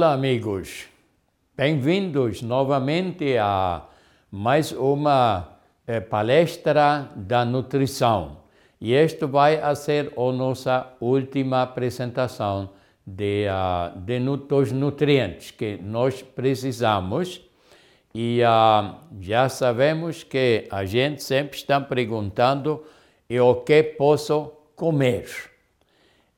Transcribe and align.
Olá, 0.00 0.14
amigos. 0.14 0.86
Bem-vindos 1.54 2.40
novamente 2.40 3.36
a 3.36 3.82
mais 4.30 4.72
uma 4.72 5.58
eh, 5.86 6.00
palestra 6.00 7.10
da 7.14 7.44
nutrição. 7.44 8.38
E 8.80 8.94
esta 8.94 9.26
vai 9.26 9.60
ser 9.76 10.10
a 10.16 10.32
nossa 10.32 10.90
última 11.02 11.60
apresentação 11.60 12.70
de, 13.06 13.44
uh, 13.46 14.00
de 14.00 14.18
dos 14.48 14.72
nutrientes 14.72 15.50
que 15.50 15.78
nós 15.82 16.22
precisamos. 16.22 17.42
E 18.14 18.40
uh, 18.40 18.96
já 19.20 19.50
sabemos 19.50 20.22
que 20.22 20.66
a 20.70 20.86
gente 20.86 21.22
sempre 21.22 21.58
está 21.58 21.78
perguntando 21.78 22.82
o 23.28 23.54
que 23.56 23.82
posso 23.82 24.50
comer. 24.74 25.28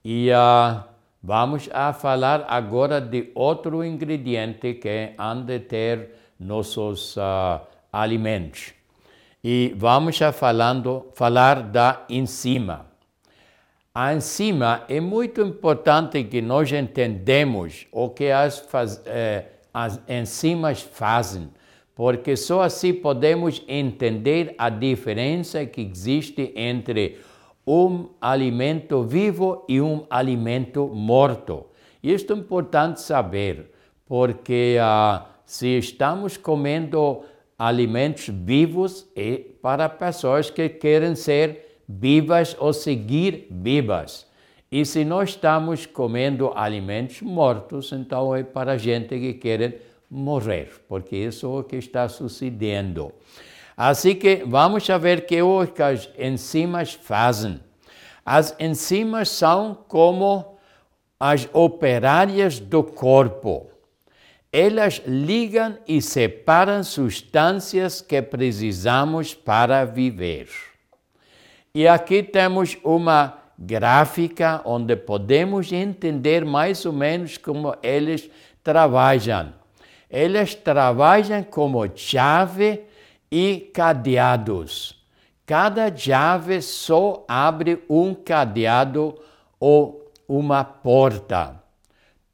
E 0.04 0.30
uh, 0.32 0.91
Vamos 1.24 1.70
a 1.72 1.92
falar 1.92 2.46
agora 2.48 3.00
de 3.00 3.30
outro 3.36 3.84
ingrediente 3.84 4.74
que 4.74 5.14
han 5.16 5.46
de 5.46 5.60
ter 5.60 6.10
nossos 6.40 7.16
uh, 7.16 7.60
alimentos. 7.92 8.74
E 9.44 9.72
vamos 9.76 10.20
a 10.20 10.32
falando, 10.32 11.06
falar 11.14 11.62
da 11.62 12.04
enzima. 12.08 12.86
A 13.94 14.12
enzima 14.12 14.82
é 14.88 15.00
muito 15.00 15.40
importante 15.42 16.24
que 16.24 16.42
nós 16.42 16.72
entendamos 16.72 17.86
o 17.92 18.08
que 18.08 18.30
as, 18.30 18.58
faz, 18.58 19.00
eh, 19.06 19.44
as 19.72 20.00
enzimas 20.08 20.80
fazem, 20.82 21.50
porque 21.94 22.36
só 22.36 22.62
assim 22.62 22.94
podemos 22.94 23.62
entender 23.68 24.54
a 24.58 24.68
diferença 24.70 25.66
que 25.66 25.82
existe 25.82 26.52
entre 26.56 27.18
um 27.66 28.08
alimento 28.20 29.02
vivo 29.02 29.64
e 29.68 29.80
um 29.80 30.04
alimento 30.10 30.86
morto. 30.88 31.66
Isto 32.02 32.32
é 32.32 32.36
importante 32.36 33.00
saber, 33.00 33.72
porque 34.06 34.76
ah, 34.80 35.26
se 35.44 35.78
estamos 35.78 36.36
comendo 36.36 37.22
alimentos 37.58 38.28
vivos, 38.28 39.06
é 39.14 39.40
para 39.60 39.88
pessoas 39.88 40.50
que 40.50 40.68
querem 40.68 41.14
ser 41.14 41.80
vivas 41.88 42.56
ou 42.58 42.72
seguir 42.72 43.46
vivas. 43.50 44.26
E 44.70 44.84
se 44.84 45.04
nós 45.04 45.30
estamos 45.30 45.86
comendo 45.86 46.50
alimentos 46.54 47.20
mortos, 47.22 47.92
então 47.92 48.34
é 48.34 48.42
para 48.42 48.78
gente 48.78 49.18
que 49.18 49.34
quer 49.34 49.82
morrer, 50.10 50.70
porque 50.88 51.14
isso 51.14 51.46
é 51.46 51.60
o 51.60 51.62
que 51.62 51.76
está 51.76 52.08
sucedendo. 52.08 53.12
Assim 53.84 54.14
que 54.14 54.44
vamos 54.46 54.86
ver 54.86 55.26
que 55.26 55.42
o 55.42 55.66
que 55.66 55.82
as 55.82 56.08
enzimas 56.16 56.92
fazem. 56.92 57.58
As 58.24 58.54
enzimas 58.60 59.28
são 59.28 59.76
como 59.88 60.56
as 61.18 61.48
operárias 61.52 62.60
do 62.60 62.84
corpo. 62.84 63.72
Elas 64.52 65.02
ligam 65.04 65.76
e 65.88 66.00
separam 66.00 66.84
substâncias 66.84 68.00
que 68.00 68.22
precisamos 68.22 69.34
para 69.34 69.84
viver. 69.84 70.48
E 71.74 71.88
aqui 71.88 72.22
temos 72.22 72.78
uma 72.84 73.36
gráfica 73.58 74.62
onde 74.64 74.94
podemos 74.94 75.72
entender 75.72 76.44
mais 76.44 76.86
ou 76.86 76.92
menos 76.92 77.36
como 77.36 77.74
eles 77.82 78.30
trabalham. 78.62 79.52
Eles 80.08 80.54
trabalham 80.54 81.42
como 81.42 81.90
chave 81.96 82.91
e 83.32 83.70
cadeados. 83.72 85.02
Cada 85.46 85.94
chave 85.96 86.60
só 86.60 87.24
abre 87.26 87.82
um 87.88 88.14
cadeado 88.14 89.18
ou 89.58 90.12
uma 90.28 90.62
porta. 90.62 91.58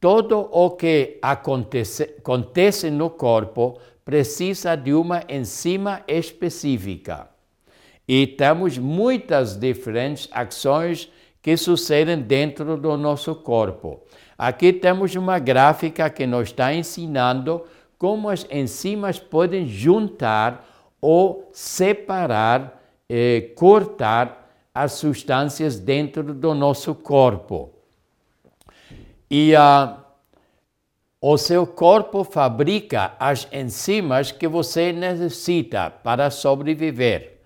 Todo 0.00 0.48
o 0.52 0.70
que 0.72 1.16
acontece, 1.22 2.02
acontece 2.18 2.90
no 2.90 3.10
corpo 3.10 3.78
precisa 4.04 4.74
de 4.74 4.92
uma 4.92 5.22
enzima 5.28 6.02
específica. 6.08 7.28
E 8.06 8.26
temos 8.26 8.76
muitas 8.76 9.54
diferentes 9.56 10.28
ações 10.32 11.10
que 11.40 11.56
sucedem 11.56 12.20
dentro 12.20 12.76
do 12.76 12.96
nosso 12.96 13.36
corpo. 13.36 14.02
Aqui 14.36 14.72
temos 14.72 15.14
uma 15.14 15.38
gráfica 15.38 16.10
que 16.10 16.26
nos 16.26 16.48
está 16.48 16.74
ensinando 16.74 17.64
como 17.98 18.28
as 18.28 18.46
enzimas 18.50 19.18
podem 19.18 19.66
juntar 19.66 20.67
ou 21.00 21.48
separar, 21.52 22.80
eh, 23.08 23.52
cortar 23.54 24.48
as 24.74 24.92
substâncias 24.92 25.78
dentro 25.78 26.22
do 26.22 26.54
nosso 26.54 26.94
corpo. 26.94 27.70
E 29.30 29.52
uh, 29.54 29.96
o 31.20 31.36
seu 31.36 31.66
corpo 31.66 32.22
fabrica 32.22 33.12
as 33.18 33.48
enzimas 33.52 34.30
que 34.30 34.46
você 34.46 34.92
necessita 34.92 35.90
para 35.90 36.30
sobreviver, 36.30 37.40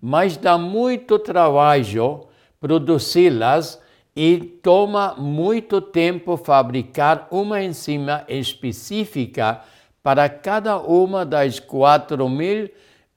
mas 0.00 0.36
dá 0.36 0.56
muito 0.56 1.18
trabalho 1.18 2.26
produzi-las 2.58 3.80
e 4.14 4.38
toma 4.38 5.14
muito 5.16 5.80
tempo 5.80 6.36
fabricar 6.36 7.28
uma 7.30 7.62
enzima 7.62 8.24
específica 8.28 9.62
para 10.02 10.28
cada 10.28 10.78
uma 10.78 11.24
das 11.24 11.58
4 11.58 12.28
mil 12.28 12.70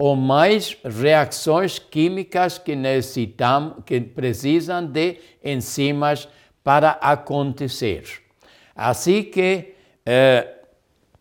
ou 0.03 0.18
mais 0.18 0.78
reações 0.84 1.80
químicas 1.80 2.58
que 2.58 2.75
que 3.86 4.02
precisam 4.02 4.86
de 4.86 5.18
enzimas 5.41 6.28
para 6.62 6.90
acontecer. 7.00 8.03
Assim 8.75 9.24
que 9.24 9.75
eh, 10.06 10.56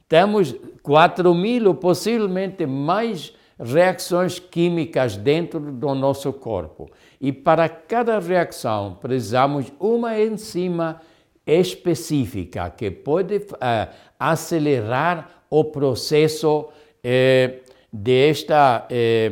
temos 0.08 0.56
4 0.82 1.32
mil 1.32 1.68
ou 1.68 1.76
possivelmente 1.76 2.66
mais 2.66 3.32
reações 3.56 4.40
químicas 4.40 5.16
dentro 5.16 5.60
do 5.60 5.94
nosso 5.94 6.32
corpo. 6.32 6.90
E 7.20 7.30
para 7.30 7.68
cada 7.68 8.18
reação 8.18 8.98
precisamos 9.00 9.72
uma 9.78 10.20
enzima 10.20 11.00
específica 11.46 12.68
que 12.68 12.90
pode 12.90 13.36
uh, 13.36 13.94
acelerar 14.18 15.44
o 15.48 15.62
processo 15.62 16.68
eh, 17.04 17.61
desta 17.92 18.86
eh, 18.88 19.30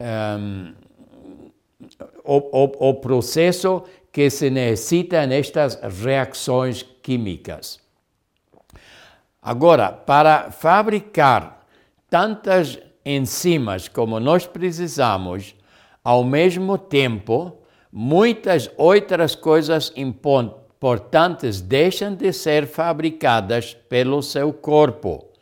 um, 0.00 0.72
o, 2.24 2.36
o, 2.36 2.90
o 2.90 2.94
processo 2.94 3.84
que 4.10 4.30
se 4.30 4.48
necessita 4.48 5.26
nestas 5.26 5.78
reações 6.02 6.82
químicas. 7.02 7.80
Agora, 9.42 9.92
para 9.92 10.50
fabricar 10.50 11.66
tantas 12.08 12.78
enzimas 13.04 13.88
como 13.88 14.18
nós 14.18 14.46
precisamos, 14.46 15.54
ao 16.02 16.24
mesmo 16.24 16.78
tempo, 16.78 17.58
muitas 17.92 18.70
outras 18.76 19.34
coisas 19.34 19.92
importantes 19.96 21.60
deixam 21.60 22.14
de 22.14 22.32
ser 22.32 22.66
fabricadas 22.66 23.74
pelo 23.74 24.22
seu 24.22 24.52
corpo. 24.52 25.33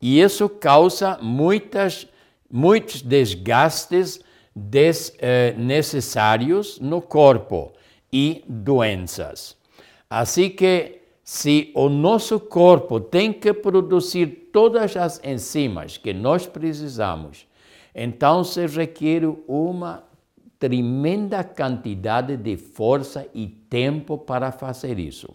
E 0.00 0.20
isso 0.20 0.48
causa 0.48 1.18
muitas, 1.20 2.06
muitos 2.50 3.02
desgastes 3.02 4.20
desnecessários 4.54 6.78
eh, 6.80 6.84
no 6.84 7.02
corpo 7.02 7.72
e 8.12 8.44
doenças. 8.48 9.56
Assim 10.08 10.50
que, 10.50 11.00
se 11.22 11.70
o 11.74 11.88
nosso 11.88 12.40
corpo 12.40 12.98
tem 12.98 13.32
que 13.32 13.52
produzir 13.52 14.48
todas 14.52 14.96
as 14.96 15.20
enzimas 15.22 15.98
que 15.98 16.14
nós 16.14 16.46
precisamos, 16.46 17.46
então 17.94 18.42
se 18.42 18.66
requer 18.66 19.22
uma 19.46 20.02
tremenda 20.58 21.44
quantidade 21.44 22.36
de 22.36 22.56
força 22.56 23.28
e 23.34 23.46
tempo 23.46 24.16
para 24.16 24.50
fazer 24.50 24.98
isso. 24.98 25.28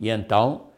E 0.00 0.08
então 0.08 0.68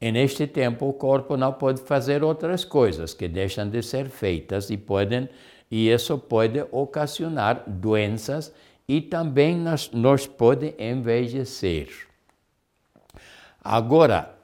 e 0.00 0.12
neste 0.12 0.46
tempo 0.46 0.88
o 0.88 0.92
corpo 0.92 1.36
não 1.36 1.52
pode 1.52 1.80
fazer 1.82 2.22
outras 2.22 2.64
coisas 2.64 3.14
que 3.14 3.28
deixam 3.28 3.68
de 3.68 3.82
ser 3.82 4.08
feitas 4.08 4.70
e 4.70 4.76
podem 4.76 5.28
e 5.70 5.88
isso 5.88 6.16
pode 6.18 6.64
ocasionar 6.70 7.64
doenças 7.66 8.52
e 8.86 9.00
também 9.00 9.56
nos, 9.56 9.90
nos 9.90 10.26
pode 10.26 10.74
envelhecer. 10.78 11.88
Agora, 13.62 14.36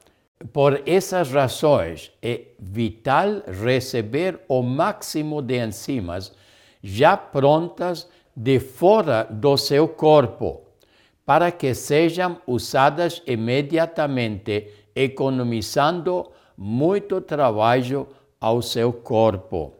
por 0.51 0.81
essas 0.85 1.31
razões, 1.31 2.11
é 2.21 2.41
vital 2.59 3.41
receber 3.47 4.41
o 4.49 4.61
máximo 4.61 5.41
de 5.41 5.65
enzimas 5.65 6.33
já 6.83 7.15
prontas 7.15 8.09
de 8.35 8.59
fora 8.59 9.23
do 9.23 9.55
seu 9.55 9.87
corpo, 9.87 10.61
para 11.25 11.49
que 11.49 11.73
sejam 11.73 12.41
usadas 12.45 13.21
imediatamente, 13.25 14.67
economizando 14.95 16.31
muito 16.57 17.19
trabalho 17.21 18.07
ao 18.39 18.61
seu 18.61 18.91
corpo. 18.91 19.73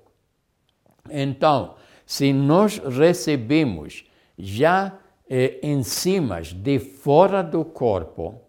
Então, 1.09 1.75
se 2.05 2.31
nós 2.31 2.77
recebemos 2.77 4.05
já 4.37 4.93
eh, 5.29 5.59
enzimas 5.63 6.53
de 6.53 6.79
fora 6.79 7.41
do 7.43 7.63
corpo, 7.63 8.41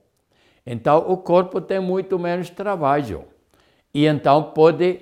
então 0.66 0.98
o 1.08 1.16
corpo 1.16 1.60
tem 1.60 1.80
muito 1.80 2.18
menos 2.18 2.50
trabalho 2.50 3.24
e 3.92 4.06
então 4.06 4.42
pode 4.42 5.00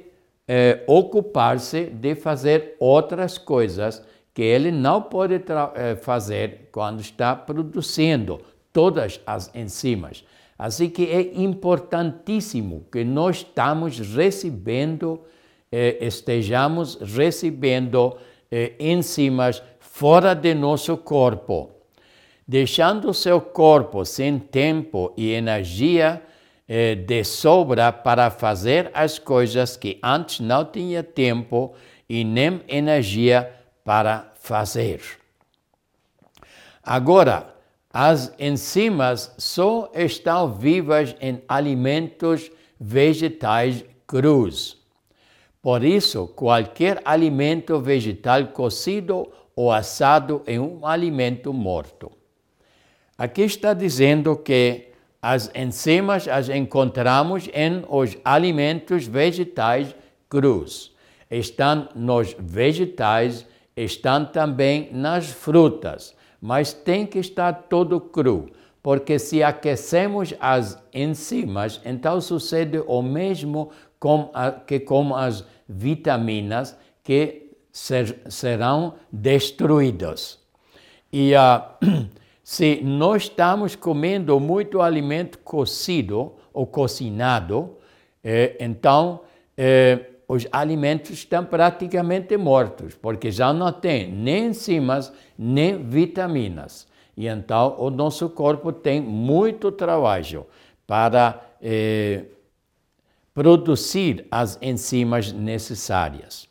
eh, 0.48 0.82
ocupar-se 0.86 1.86
de 1.86 2.14
fazer 2.14 2.76
outras 2.78 3.38
coisas 3.38 4.04
que 4.34 4.42
ele 4.42 4.70
não 4.70 5.02
pode 5.02 5.34
eh, 5.34 5.96
fazer 5.96 6.68
quando 6.72 7.00
está 7.00 7.36
produzindo 7.36 8.40
todas 8.72 9.20
as 9.26 9.54
enzimas. 9.54 10.24
Assim 10.62 10.88
que 10.88 11.10
é 11.10 11.20
importantíssimo 11.42 12.86
que 12.92 13.02
nós 13.02 13.38
estamos 13.38 13.98
recebendo, 13.98 15.20
eh, 15.72 15.98
estejamos 16.00 16.94
recebendo 17.00 18.16
eh, 18.48 18.74
enzimas 18.78 19.60
fora 19.80 20.34
de 20.34 20.54
nosso 20.54 20.96
corpo, 20.96 21.68
deixando 22.46 23.12
seu 23.12 23.40
corpo 23.40 24.04
sem 24.04 24.38
tempo 24.38 25.12
e 25.16 25.32
energia 25.32 26.22
eh, 26.68 26.94
de 26.94 27.24
sobra 27.24 27.90
para 27.90 28.30
fazer 28.30 28.88
as 28.94 29.18
coisas 29.18 29.76
que 29.76 29.98
antes 30.00 30.38
não 30.38 30.64
tinha 30.64 31.02
tempo 31.02 31.74
e 32.08 32.22
nem 32.22 32.60
energia 32.68 33.52
para 33.84 34.30
fazer. 34.36 35.00
Agora, 36.84 37.51
as 37.92 38.32
enzimas 38.38 39.34
só 39.36 39.90
estão 39.94 40.54
vivas 40.54 41.14
em 41.20 41.42
alimentos 41.46 42.50
vegetais 42.80 43.84
crus. 44.06 44.80
Por 45.60 45.84
isso, 45.84 46.26
qualquer 46.28 47.00
alimento 47.04 47.78
vegetal 47.80 48.46
cozido 48.48 49.28
ou 49.54 49.70
assado 49.70 50.42
é 50.46 50.58
um 50.58 50.86
alimento 50.86 51.52
morto. 51.52 52.10
Aqui 53.16 53.42
está 53.42 53.74
dizendo 53.74 54.36
que 54.36 54.88
as 55.20 55.50
enzimas 55.54 56.26
as 56.26 56.48
encontramos 56.48 57.48
em 57.54 57.84
os 57.88 58.16
alimentos 58.24 59.06
vegetais 59.06 59.94
crus. 60.28 60.92
Estão 61.30 61.88
nos 61.94 62.34
vegetais, 62.38 63.46
estão 63.76 64.24
também 64.24 64.90
nas 64.92 65.30
frutas, 65.30 66.16
mas 66.42 66.72
tem 66.72 67.06
que 67.06 67.20
estar 67.20 67.52
todo 67.68 68.00
cru, 68.00 68.50
porque 68.82 69.16
se 69.16 69.44
aquecemos 69.44 70.34
as 70.40 70.76
enzimas, 70.92 71.80
então 71.84 72.20
sucede 72.20 72.82
o 72.84 73.00
mesmo 73.00 73.70
com 74.00 74.28
a, 74.34 74.50
que 74.50 74.80
com 74.80 75.14
as 75.14 75.44
vitaminas 75.68 76.76
que 77.04 77.52
ser, 77.70 78.22
serão 78.28 78.94
destruídas. 79.12 80.40
E 81.12 81.32
uh, 81.34 82.08
se 82.42 82.80
nós 82.82 83.22
estamos 83.22 83.76
comendo 83.76 84.40
muito 84.40 84.82
alimento 84.82 85.38
cozido 85.38 86.32
ou 86.52 86.66
cocinado, 86.66 87.76
eh, 88.24 88.56
então 88.60 89.20
eh, 89.56 90.06
os 90.28 90.46
alimentos 90.50 91.10
estão 91.10 91.44
praticamente 91.44 92.36
mortos, 92.36 92.94
porque 92.94 93.30
já 93.30 93.52
não 93.52 93.70
tem 93.70 94.10
nem 94.10 94.46
enzimas, 94.46 95.12
nem 95.42 95.82
vitaminas. 95.82 96.86
E 97.16 97.26
então 97.26 97.76
o 97.78 97.90
nosso 97.90 98.30
corpo 98.30 98.72
tem 98.72 99.00
muito 99.00 99.72
trabalho 99.72 100.46
para 100.86 101.40
eh, 101.60 102.24
produzir 103.34 104.26
as 104.30 104.58
enzimas 104.62 105.32
necessárias. 105.32 106.48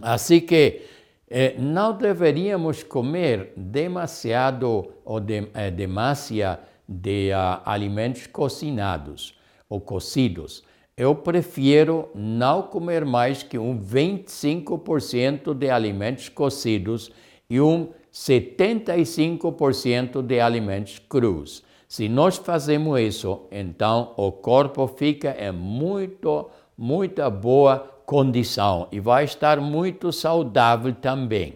Assim 0.00 0.40
que 0.40 0.82
eh, 1.28 1.54
não 1.58 1.92
deveríamos 1.92 2.82
comer 2.82 3.52
demasiado 3.56 4.92
ou 5.04 5.18
de, 5.18 5.48
eh, 5.54 5.70
de 5.70 7.30
uh, 7.32 7.60
alimentos 7.64 8.26
cocinados 8.26 9.34
ou 9.68 9.80
cozidos. 9.80 10.62
Eu 10.96 11.14
prefiro 11.14 12.08
não 12.14 12.62
comer 12.62 13.04
mais 13.04 13.42
que 13.42 13.58
um 13.58 13.78
25% 13.78 15.54
de 15.54 15.70
alimentos 15.70 16.28
cozidos 16.28 17.12
e 17.50 17.60
um 17.60 17.88
75% 18.12 20.22
de 20.22 20.40
alimentos 20.40 20.98
crus. 20.98 21.62
Se 21.86 22.08
nós 22.08 22.36
fazemos 22.36 23.00
isso, 23.00 23.46
então 23.50 24.12
o 24.16 24.30
corpo 24.30 24.86
fica 24.86 25.34
em 25.38 25.52
muito, 25.52 26.50
muita 26.76 27.30
boa 27.30 27.78
condição 28.04 28.88
e 28.92 29.00
vai 29.00 29.24
estar 29.24 29.58
muito 29.60 30.12
saudável 30.12 30.94
também. 30.94 31.54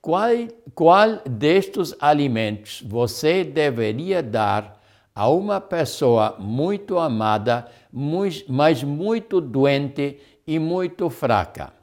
Qual, 0.00 0.30
qual 0.74 1.20
destes 1.28 1.94
alimentos 2.00 2.82
você 2.86 3.44
deveria 3.44 4.22
dar 4.22 4.80
a 5.14 5.28
uma 5.28 5.60
pessoa 5.60 6.36
muito 6.38 6.98
amada, 6.98 7.66
mas 7.92 8.82
muito 8.82 9.40
doente 9.40 10.18
e 10.46 10.58
muito 10.58 11.10
fraca? 11.10 11.81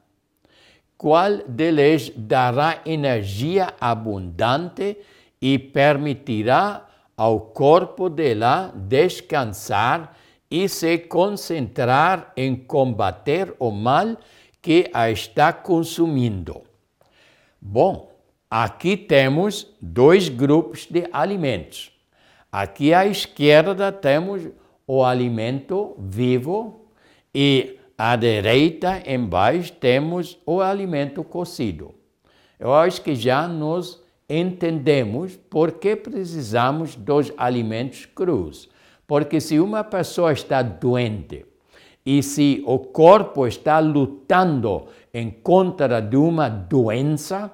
Qual 1.00 1.38
deles 1.48 2.12
dará 2.14 2.82
energia 2.86 3.74
abundante 3.80 4.98
e 5.42 5.58
permitirá 5.58 6.86
ao 7.16 7.40
corpo 7.40 8.10
dela 8.10 8.74
descansar 8.76 10.18
e 10.52 10.68
se 10.68 10.98
concentrar 10.98 12.34
em 12.36 12.54
combater 12.54 13.56
o 13.58 13.72
mal 13.72 14.18
que 14.62 14.90
a 14.94 15.10
está 15.10 15.54
consumindo. 15.54 16.64
Bom, 17.62 18.12
aqui 18.52 18.98
temos 18.98 19.74
dois 19.82 20.28
grupos 20.28 20.86
de 20.86 21.08
alimentos. 21.14 21.94
Aqui 22.52 22.94
à 22.94 23.06
esquerda 23.06 23.90
temos 23.90 24.50
o 24.86 25.02
alimento 25.02 25.96
vivo 25.98 26.92
e 27.34 27.79
à 28.00 28.16
direita, 28.16 29.04
embaixo, 29.06 29.74
temos 29.74 30.40
o 30.46 30.62
alimento 30.62 31.24
cozido. 31.24 31.94
Eu 32.60 32.74
acho 32.74 33.02
que 33.04 33.14
já 33.14 33.48
nos 33.48 34.02
entendemos 34.28 35.36
por 35.36 35.74
que 35.74 35.96
precisamos 35.96 36.96
dos 36.96 37.32
alimentos 37.38 38.06
crus 38.08 38.70
porque 39.10 39.42
se 39.42 39.60
uma 39.60 39.84
pessoa 39.84 40.32
está 40.32 40.62
doente 40.62 41.44
e 42.06 42.22
se 42.22 42.62
o 42.64 42.78
corpo 42.78 43.48
está 43.48 43.80
lutando 43.80 44.86
em 45.12 45.32
contra 45.32 46.00
de 46.00 46.16
uma 46.16 46.48
doença, 46.48 47.52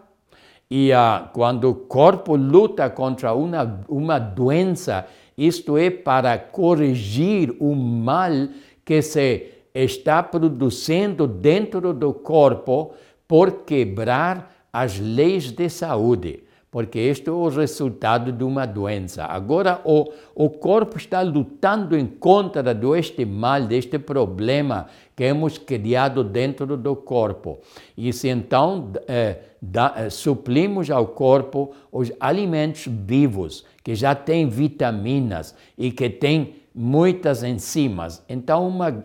e 0.69 0.91
uh, 0.91 1.29
quando 1.31 1.69
o 1.69 1.75
corpo 1.75 2.35
luta 2.35 2.89
contra 2.89 3.33
uma, 3.33 3.85
uma 3.87 4.19
doença, 4.19 5.05
isto 5.37 5.77
é 5.77 5.89
para 5.89 6.37
corrigir 6.37 7.55
o 7.57 7.73
mal 7.73 8.49
que 8.83 9.01
se 9.01 9.54
está 9.83 10.23
produzindo 10.23 11.27
dentro 11.27 11.93
do 11.93 12.13
corpo 12.13 12.93
por 13.27 13.63
quebrar 13.65 14.67
as 14.71 14.97
leis 14.97 15.51
de 15.51 15.69
saúde 15.69 16.45
porque 16.75 16.99
este 16.99 17.29
é 17.29 17.31
o 17.31 17.47
resultado 17.47 18.33
de 18.33 18.43
uma 18.43 18.65
doença. 18.65 19.23
Agora, 19.23 19.79
o, 19.85 20.11
o 20.35 20.49
corpo 20.49 20.97
está 20.97 21.21
lutando 21.21 21.97
em 21.97 22.05
contra 22.05 22.73
deste 22.73 23.23
mal, 23.23 23.61
deste 23.61 23.97
problema 23.97 24.87
que 25.15 25.23
hemos 25.23 25.57
criado 25.57 26.21
dentro 26.21 26.75
do 26.75 26.93
corpo. 26.93 27.59
E 27.95 28.11
se 28.11 28.27
então 28.27 28.91
eh, 29.07 29.37
da, 29.61 29.93
eh, 29.95 30.09
suplimos 30.09 30.91
ao 30.91 31.07
corpo 31.07 31.71
os 31.89 32.11
alimentos 32.19 32.89
vivos, 32.89 33.63
que 33.81 33.95
já 33.95 34.13
têm 34.13 34.49
vitaminas 34.49 35.55
e 35.77 35.93
que 35.93 36.09
têm 36.09 36.55
muitas 36.75 37.41
enzimas, 37.41 38.21
então 38.27 38.67
uma, 38.67 39.01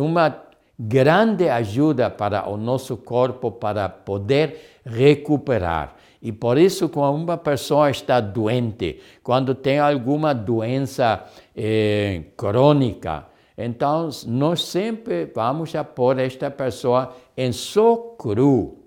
uma 0.00 0.44
grande 0.78 1.48
ajuda 1.48 2.10
para 2.10 2.48
o 2.48 2.56
nosso 2.56 2.96
corpo 2.96 3.50
para 3.50 3.88
poder 3.88 4.80
recuperar. 4.84 5.96
E 6.20 6.32
por 6.32 6.56
isso, 6.58 6.88
quando 6.88 7.16
uma 7.16 7.36
pessoa 7.36 7.90
está 7.90 8.18
doente, 8.18 8.98
quando 9.22 9.54
tem 9.54 9.78
alguma 9.78 10.34
doença 10.34 11.22
eh, 11.54 12.22
crônica, 12.36 13.26
então 13.56 14.08
nós 14.26 14.64
sempre 14.64 15.26
vamos 15.26 15.74
a 15.74 15.84
pôr 15.84 16.18
esta 16.18 16.50
pessoa 16.50 17.14
em 17.36 17.52
só 17.52 17.96
cru. 18.18 18.78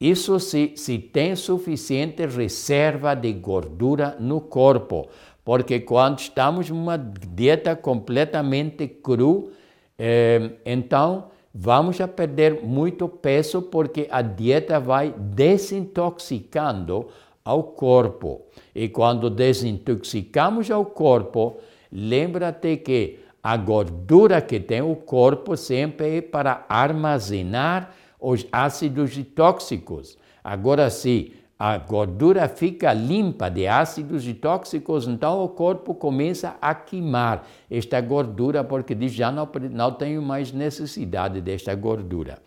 Isso 0.00 0.38
se, 0.38 0.74
se 0.76 0.98
tem 0.98 1.34
suficiente 1.34 2.24
reserva 2.24 3.14
de 3.14 3.32
gordura 3.32 4.16
no 4.20 4.40
corpo, 4.40 5.08
porque 5.44 5.80
quando 5.80 6.20
estamos 6.20 6.70
numa 6.70 6.96
dieta 6.96 7.74
completamente 7.74 8.86
cru, 8.86 9.50
eh, 9.98 10.52
então 10.64 11.30
vamos 11.52 12.00
a 12.00 12.06
perder 12.06 12.62
muito 12.62 13.08
peso 13.08 13.62
porque 13.62 14.06
a 14.10 14.22
dieta 14.22 14.78
vai 14.78 15.12
desintoxicando 15.16 17.08
ao 17.44 17.64
corpo. 17.64 18.42
E 18.74 18.88
quando 18.88 19.28
desintoxicamos 19.30 20.70
ao 20.70 20.84
corpo, 20.84 21.56
lembra-te 21.90 22.76
que 22.76 23.18
a 23.42 23.56
gordura 23.56 24.40
que 24.40 24.60
tem 24.60 24.82
o 24.82 24.94
corpo 24.94 25.56
sempre 25.56 26.18
é 26.18 26.20
para 26.20 26.66
armazenar 26.68 27.94
os 28.20 28.46
ácidos 28.52 29.16
tóxicos. 29.34 30.18
Agora, 30.44 30.90
se 30.90 31.32
a 31.58 31.76
gordura 31.76 32.48
fica 32.48 32.92
limpa 32.92 33.50
de 33.50 33.66
ácidos 33.66 34.28
e 34.28 34.32
tóxicos, 34.32 35.08
então 35.08 35.42
o 35.42 35.48
corpo 35.48 35.92
começa 35.92 36.56
a 36.60 36.72
queimar 36.72 37.44
esta 37.68 38.00
gordura, 38.00 38.62
porque 38.62 38.94
diz 38.94 39.12
já 39.12 39.32
não, 39.32 39.48
não 39.72 39.90
tenho 39.90 40.22
mais 40.22 40.52
necessidade 40.52 41.40
desta 41.40 41.74
gordura. 41.74 42.38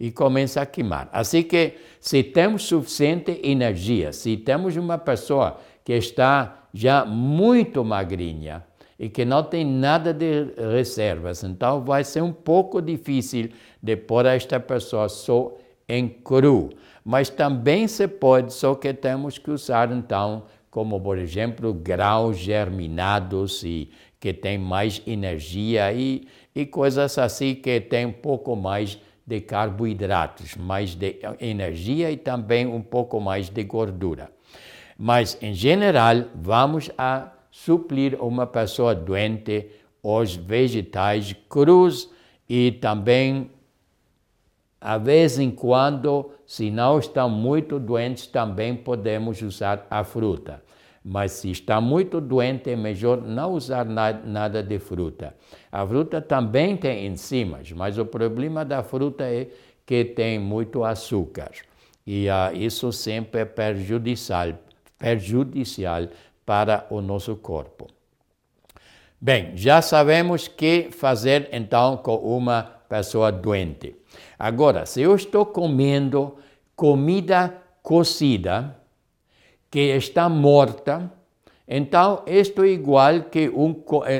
E 0.00 0.10
começa 0.10 0.62
a 0.62 0.66
queimar. 0.66 1.10
Assim 1.12 1.42
que, 1.42 1.74
se 2.00 2.22
temos 2.22 2.64
suficiente 2.64 3.38
energia, 3.44 4.12
se 4.12 4.36
temos 4.36 4.76
uma 4.76 4.96
pessoa 4.96 5.58
que 5.84 5.92
está 5.92 6.64
já 6.72 7.04
muito 7.04 7.84
magrinha 7.84 8.64
e 8.98 9.10
que 9.10 9.24
não 9.24 9.42
tem 9.42 9.64
nada 9.64 10.12
de 10.12 10.54
reservas, 10.72 11.44
então 11.44 11.84
vai 11.84 12.02
ser 12.02 12.22
um 12.22 12.32
pouco 12.32 12.80
difícil 12.80 13.50
de 13.82 13.94
pôr 13.94 14.24
esta 14.24 14.58
pessoa 14.58 15.08
só 15.08 15.54
em 15.88 16.08
cru 16.08 16.70
mas 17.04 17.28
também 17.28 17.86
se 17.86 18.08
pode, 18.08 18.54
só 18.54 18.74
que 18.74 18.94
temos 18.94 19.36
que 19.36 19.50
usar 19.50 19.92
então, 19.92 20.44
como 20.70 20.98
por 20.98 21.18
exemplo, 21.18 21.74
grãos 21.74 22.38
germinados 22.38 23.62
e 23.62 23.90
que 24.18 24.32
tem 24.32 24.56
mais 24.56 25.02
energia 25.06 25.92
e, 25.92 26.26
e 26.54 26.64
coisas 26.64 27.18
assim 27.18 27.54
que 27.54 27.78
tem 27.78 28.06
um 28.06 28.12
pouco 28.12 28.56
mais 28.56 28.98
de 29.26 29.40
carboidratos, 29.42 30.56
mais 30.56 30.94
de 30.94 31.16
energia 31.38 32.10
e 32.10 32.16
também 32.16 32.66
um 32.66 32.80
pouco 32.80 33.20
mais 33.20 33.50
de 33.50 33.62
gordura. 33.64 34.30
Mas, 34.96 35.36
em 35.42 35.52
geral, 35.52 36.24
vamos 36.34 36.90
a 36.96 37.32
suplir 37.50 38.20
uma 38.22 38.46
pessoa 38.46 38.94
doente 38.94 39.66
os 40.02 40.36
vegetais 40.36 41.34
crus 41.48 42.10
e 42.48 42.72
também, 42.72 43.50
a 44.84 44.98
vez 44.98 45.38
em 45.38 45.50
quando, 45.50 46.30
se 46.44 46.70
não 46.70 46.98
estão 46.98 47.30
muito 47.30 47.80
doentes, 47.80 48.26
também 48.26 48.76
podemos 48.76 49.40
usar 49.40 49.86
a 49.88 50.04
fruta. 50.04 50.62
Mas 51.02 51.32
se 51.32 51.50
está 51.50 51.80
muito 51.80 52.20
doente, 52.20 52.68
é 52.68 52.76
melhor 52.76 53.22
não 53.22 53.52
usar 53.52 53.86
nada 53.86 54.62
de 54.62 54.78
fruta. 54.78 55.34
A 55.72 55.86
fruta 55.86 56.20
também 56.20 56.76
tem 56.76 57.06
enzimas, 57.06 57.72
mas 57.72 57.96
o 57.96 58.04
problema 58.04 58.62
da 58.62 58.82
fruta 58.82 59.24
é 59.24 59.48
que 59.86 60.04
tem 60.04 60.38
muito 60.38 60.84
açúcar. 60.84 61.52
E 62.06 62.26
uh, 62.28 62.54
isso 62.54 62.92
sempre 62.92 63.40
é 63.40 63.44
prejudicial, 63.46 64.52
prejudicial 64.98 66.08
para 66.44 66.86
o 66.90 67.00
nosso 67.00 67.34
corpo. 67.36 67.88
Bem, 69.18 69.56
já 69.56 69.80
sabemos 69.80 70.46
que 70.46 70.90
fazer 70.90 71.48
então 71.52 71.96
com 71.96 72.16
uma 72.16 72.83
pessoa 72.94 73.32
doente. 73.32 73.96
Agora, 74.38 74.86
se 74.86 75.02
eu 75.02 75.16
estou 75.16 75.44
comendo 75.46 76.36
comida 76.76 77.52
cozida 77.82 78.76
que 79.68 79.96
está 79.96 80.28
morta, 80.28 81.10
então 81.66 82.22
isto 82.24 82.62
é 82.62 82.68
igual 82.68 83.22
que 83.32 83.48
um 83.48 83.74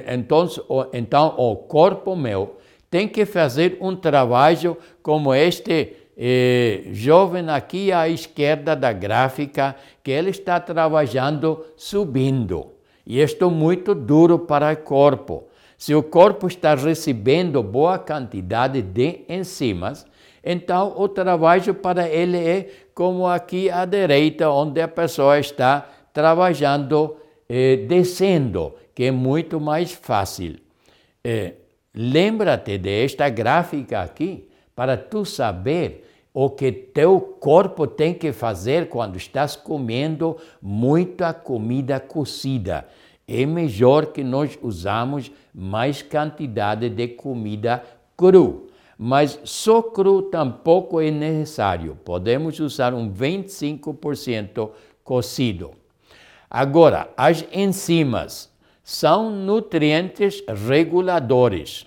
então, 0.09 0.49
então 0.93 1.35
o 1.39 1.55
corpo 1.55 2.17
meu 2.17 2.57
tem 2.91 3.07
que 3.07 3.25
fazer 3.25 3.79
um 3.81 3.95
trabalho 3.95 4.77
como 5.03 5.33
este 5.33 5.95
eh, 6.17 6.83
jovem 6.93 7.49
aqui 7.49 7.93
à 7.93 8.09
esquerda 8.09 8.75
da 8.75 8.93
gráfica, 8.93 9.77
que 10.03 10.11
ele 10.11 10.31
está 10.31 10.59
trabalhando 10.59 11.65
subindo. 11.77 12.73
E 13.07 13.21
isto 13.21 13.45
é 13.45 13.49
muito 13.49 13.95
duro 13.95 14.41
para 14.41 14.73
o 14.73 14.77
corpo. 14.77 15.45
Se 15.85 15.95
o 15.95 16.03
corpo 16.03 16.47
está 16.47 16.75
recebendo 16.75 17.63
boa 17.63 17.99
quantidade 17.99 18.81
de 18.81 19.21
enzimas, 19.29 20.07
então 20.43 20.95
o 20.97 21.07
trabalho 21.07 21.75
para 21.75 22.09
ele 22.09 22.39
é 22.39 22.71
como 22.95 23.27
aqui 23.27 23.69
à 23.69 23.85
direita, 23.85 24.49
onde 24.49 24.81
a 24.81 24.89
pessoa 24.89 25.39
está 25.39 25.87
trabalhando 26.11 27.19
eh, 27.47 27.85
descendo, 27.87 28.73
que 28.95 29.05
é 29.05 29.11
muito 29.11 29.61
mais 29.61 29.93
fácil. 29.93 30.57
Eh, 31.23 31.53
Lembra-te 31.95 32.79
desta 32.79 33.29
gráfica 33.29 34.01
aqui 34.01 34.49
para 34.75 34.97
tu 34.97 35.27
saber 35.27 36.05
o 36.33 36.49
que 36.49 36.73
teu 36.73 37.21
corpo 37.21 37.87
tem 37.87 38.15
que 38.15 38.33
fazer 38.33 38.89
quando 38.89 39.17
estás 39.17 39.55
comendo 39.55 40.39
muita 40.63 41.35
comida 41.35 42.01
cozida. 42.01 42.89
É 43.27 43.47
melhor 43.47 44.07
que 44.07 44.23
nós 44.23 44.59
usamos 44.63 45.31
mais 45.55 46.03
quantidade 46.03 46.89
de 46.89 47.09
comida 47.09 47.83
cru 48.17 48.69
mas 48.99 49.39
só 49.45 49.83
cru 49.83 50.23
tampouco 50.23 51.01
é 51.01 51.11
necessário. 51.11 51.99
Podemos 52.05 52.61
usar 52.61 52.95
um 52.95 53.13
25% 53.13 54.71
cozido. 55.03 55.73
Agora, 56.49 57.11
as 57.17 57.45
enzimas 57.53 58.51
são 58.83 59.31
nutrientes 59.31 60.43
reguladores, 60.69 61.87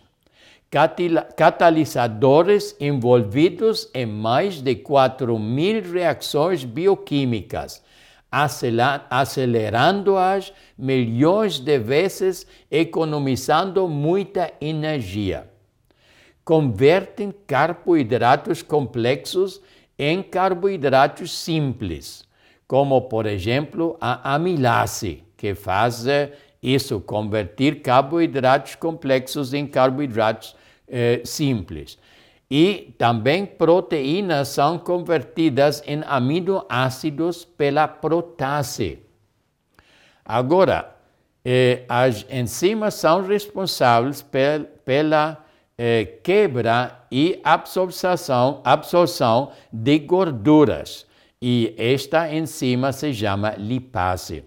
catalisadores 1.36 2.76
envolvidos 2.80 3.90
em 3.94 4.06
mais 4.06 4.62
de 4.62 4.76
4 4.76 5.40
mil 5.40 5.82
reações 5.82 6.66
bioquímicas, 6.66 7.82
acelerando-as 8.32 10.54
milhões 10.78 11.60
de 11.60 11.80
vezes, 11.80 12.46
economizando 12.70 13.88
muita 13.88 14.52
energia 14.60 15.48
convertem 16.48 17.34
carboidratos 17.46 18.62
complexos 18.62 19.62
em 20.00 20.24
carboidratos 20.24 21.38
simples, 21.38 22.24
como, 22.66 23.02
por 23.02 23.26
exemplo, 23.26 23.98
a 24.00 24.34
amilase, 24.34 25.26
que 25.36 25.54
faz 25.54 26.08
eh, 26.08 26.32
isso, 26.64 27.02
converter 27.02 27.82
carboidratos 27.82 28.76
complexos 28.76 29.54
em 29.54 29.68
carboidratos 29.68 30.56
eh, 30.88 31.22
simples. 31.26 32.00
E 32.50 32.96
também 32.98 33.46
proteínas 33.46 34.50
são 34.50 34.80
convertidas 34.80 35.84
em 35.86 36.02
aminoácidos 36.06 37.44
pela 37.44 37.88
protase. 37.88 39.00
Agora, 40.24 40.96
eh, 41.44 41.84
as 41.90 42.26
enzimas 42.30 42.94
são 42.94 43.26
responsáveis 43.26 44.22
pel, 44.22 44.66
pela 44.86 45.46
é, 45.78 46.06
quebra 46.06 47.06
e 47.12 47.40
absorção, 47.44 48.62
absorção 48.64 49.52
de 49.72 50.00
gorduras. 50.00 51.06
E 51.40 51.76
esta 51.78 52.34
enzima 52.34 52.92
se 52.92 53.14
chama 53.14 53.52
lipase. 53.52 54.44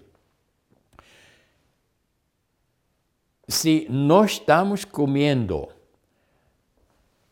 Se 3.47 3.87
nós 3.89 4.31
estamos 4.31 4.83
comendo 4.83 5.69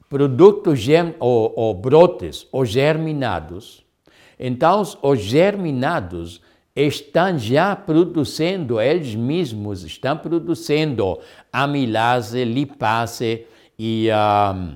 produtos 0.10 0.86
ou, 1.20 1.54
ou 1.56 1.74
brotes 1.74 2.48
ou 2.52 2.66
germinados, 2.66 3.86
então 4.40 4.82
os 5.02 5.20
germinados 5.20 6.42
estão 6.76 7.38
já 7.38 7.76
produzindo, 7.76 8.80
eles 8.80 9.14
mesmos 9.16 9.84
estão 9.84 10.18
produzindo 10.18 11.20
amilase, 11.52 12.44
lipase, 12.44 13.46
e 13.80 14.12
a, 14.12 14.74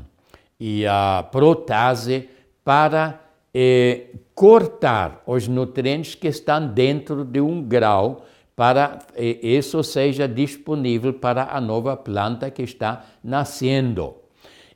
e 0.58 0.86
a 0.88 1.28
protase 1.30 2.30
para 2.64 3.20
eh, 3.54 4.08
cortar 4.34 5.22
os 5.28 5.46
nutrientes 5.46 6.16
que 6.16 6.30
estão 6.30 6.66
dentro 6.66 7.26
de 7.26 7.42
um 7.42 7.62
grau 7.62 8.26
para 8.56 9.00
eh, 9.14 9.40
isso 9.42 9.84
seja 9.84 10.26
disponível 10.26 11.14
para 11.14 11.50
a 11.52 11.60
nova 11.60 11.98
planta 11.98 12.50
que 12.50 12.64
está 12.64 13.04
nascendo. 13.22 14.23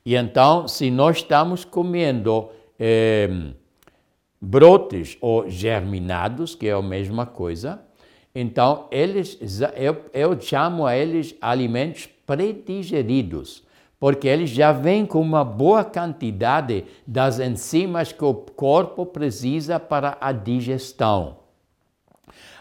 E 0.08 0.16
então, 0.16 0.70
se 0.70 0.90
nós 0.90 1.18
estamos 1.18 1.66
comendo 1.66 2.48
eh, 2.80 3.30
brotes 4.40 5.18
ou 5.20 5.50
germinados, 5.50 6.56
que 6.56 6.66
é 6.66 6.72
a 6.72 6.82
mesma 6.82 7.26
coisa, 7.26 7.82
então 8.34 8.88
eles, 8.90 9.38
eu, 9.76 9.98
eu 10.14 10.40
chamo 10.40 10.86
a 10.86 10.96
eles 10.96 11.36
alimentos 11.42 12.08
predigeridos 12.26 13.66
porque 14.00 14.30
eles 14.30 14.50
já 14.50 14.72
vêm 14.72 15.06
com 15.06 15.20
uma 15.20 15.44
boa 15.44 15.84
quantidade 15.84 16.86
das 17.06 17.38
enzimas 17.38 18.14
que 18.14 18.24
o 18.24 18.34
corpo 18.34 19.06
precisa 19.06 19.78
para 19.78 20.18
a 20.22 20.32
digestão. 20.32 21.40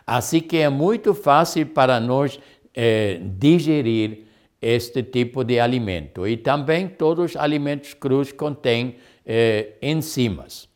Assim 0.04 0.40
que 0.40 0.56
é 0.56 0.68
muito 0.68 1.14
fácil 1.14 1.64
para 1.66 2.00
nós 2.00 2.40
eh, 2.74 3.20
digerir 3.38 4.25
este 4.60 5.02
tipo 5.02 5.44
de 5.44 5.60
alimento. 5.60 6.26
E 6.26 6.36
também 6.36 6.88
todos 6.88 7.32
os 7.32 7.36
alimentos 7.36 7.94
crus 7.94 8.32
contêm 8.32 8.96
eh, 9.24 9.74
enzimas. 9.82 10.68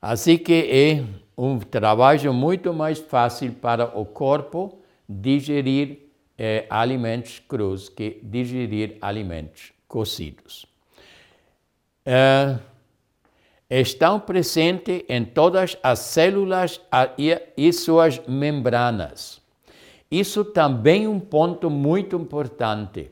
Assim 0.00 0.38
que 0.38 0.52
é 0.52 1.04
um 1.36 1.58
trabalho 1.58 2.32
muito 2.32 2.72
mais 2.72 2.98
fácil 2.98 3.52
para 3.52 3.98
o 3.98 4.04
corpo 4.04 4.78
digerir 5.08 5.98
eh, 6.38 6.66
alimentos 6.70 7.38
crus 7.38 7.88
que 7.88 8.20
digerir 8.22 8.96
alimentos 9.00 9.72
cozidos. 9.86 10.66
Eh, 12.04 12.58
estão 13.68 14.20
presentes 14.20 15.02
em 15.08 15.24
todas 15.24 15.76
as 15.82 15.98
células 15.98 16.80
e 17.56 17.72
suas 17.72 18.20
membranas. 18.26 19.40
Isso 20.10 20.44
também 20.44 21.04
é 21.04 21.08
um 21.08 21.18
ponto 21.18 21.68
muito 21.68 22.16
importante. 22.16 23.10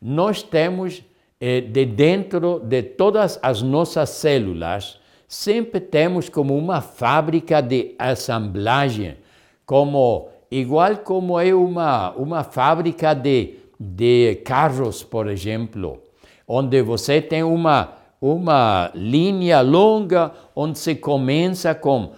Nós 0.00 0.42
temos 0.42 1.02
eh, 1.40 1.60
de 1.60 1.84
dentro 1.86 2.60
de 2.60 2.82
todas 2.82 3.38
as 3.42 3.62
nossas 3.62 4.10
células, 4.10 5.00
sempre 5.26 5.80
temos 5.80 6.28
como 6.28 6.56
uma 6.56 6.80
fábrica 6.80 7.60
de 7.60 7.94
assemblagem, 7.98 9.16
como 9.64 10.28
igual 10.50 10.98
como 10.98 11.40
é 11.40 11.54
uma, 11.54 12.12
uma 12.12 12.44
fábrica 12.44 13.14
de, 13.14 13.58
de 13.78 14.36
carros, 14.44 15.02
por 15.02 15.28
exemplo, 15.28 16.02
onde 16.46 16.82
você 16.82 17.20
tem 17.20 17.42
uma, 17.42 17.94
uma 18.20 18.90
linha 18.94 19.60
longa 19.60 20.32
onde 20.54 20.78
se 20.78 20.94
começa 20.94 21.74
com 21.74 22.12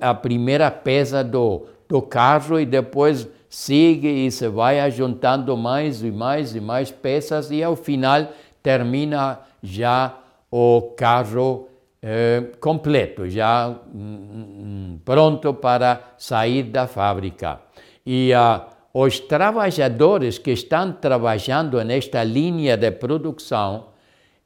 a 0.00 0.14
primeira 0.14 0.70
peça 0.70 1.22
do, 1.22 1.66
do 1.88 2.00
carro 2.00 2.58
e 2.58 2.64
depois 2.64 3.28
sigue 3.54 4.26
e 4.26 4.32
se 4.32 4.48
vai 4.48 4.90
juntando 4.90 5.56
mais 5.56 6.02
e 6.02 6.10
mais 6.10 6.56
e 6.56 6.60
mais 6.60 6.90
peças 6.90 7.52
e 7.52 7.62
ao 7.62 7.76
final 7.76 8.26
termina 8.60 9.38
já 9.62 10.18
o 10.50 10.92
carro 10.96 11.68
eh, 12.02 12.42
completo, 12.58 13.30
já 13.30 13.72
mm, 13.94 14.98
pronto 15.04 15.54
para 15.54 16.00
sair 16.18 16.64
da 16.64 16.88
fábrica. 16.88 17.60
E 18.04 18.32
uh, 18.34 18.60
os 18.92 19.20
trabalhadores 19.20 20.36
que 20.36 20.50
estão 20.50 20.92
trabalhando 20.92 21.80
nesta 21.84 22.24
linha 22.24 22.76
de 22.76 22.90
produção, 22.90 23.86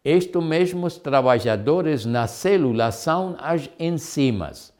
estes 0.04 0.42
mesmos 0.42 0.98
trabalhadores 0.98 2.04
na 2.04 2.26
célula 2.26 2.90
são 2.90 3.36
as 3.40 3.70
enzimas. 3.80 4.70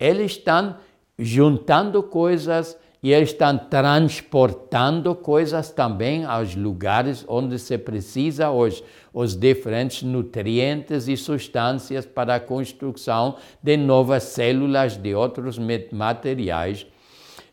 Eles 0.00 0.32
estão 0.32 0.74
juntando 1.18 2.02
coisas 2.02 2.78
e 3.04 3.12
eles 3.12 3.32
estão 3.32 3.58
transportando 3.58 5.14
coisas 5.14 5.70
também 5.70 6.24
aos 6.24 6.56
lugares 6.56 7.22
onde 7.28 7.58
se 7.58 7.76
precisa 7.76 8.50
os, 8.50 8.82
os 9.12 9.36
diferentes 9.36 10.02
nutrientes 10.02 11.06
e 11.06 11.14
substâncias 11.14 12.06
para 12.06 12.36
a 12.36 12.40
construção 12.40 13.36
de 13.62 13.76
novas 13.76 14.22
células 14.22 14.96
de 14.96 15.14
outros 15.14 15.58
materiais. 15.92 16.86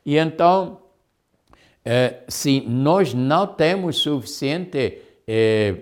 E 0.06 0.16
então, 0.16 0.78
eh, 1.84 2.20
se 2.30 2.62
nós 2.62 3.14
não 3.14 3.46
temos 3.46 3.98
suficiente 3.98 5.00
eh, 5.28 5.76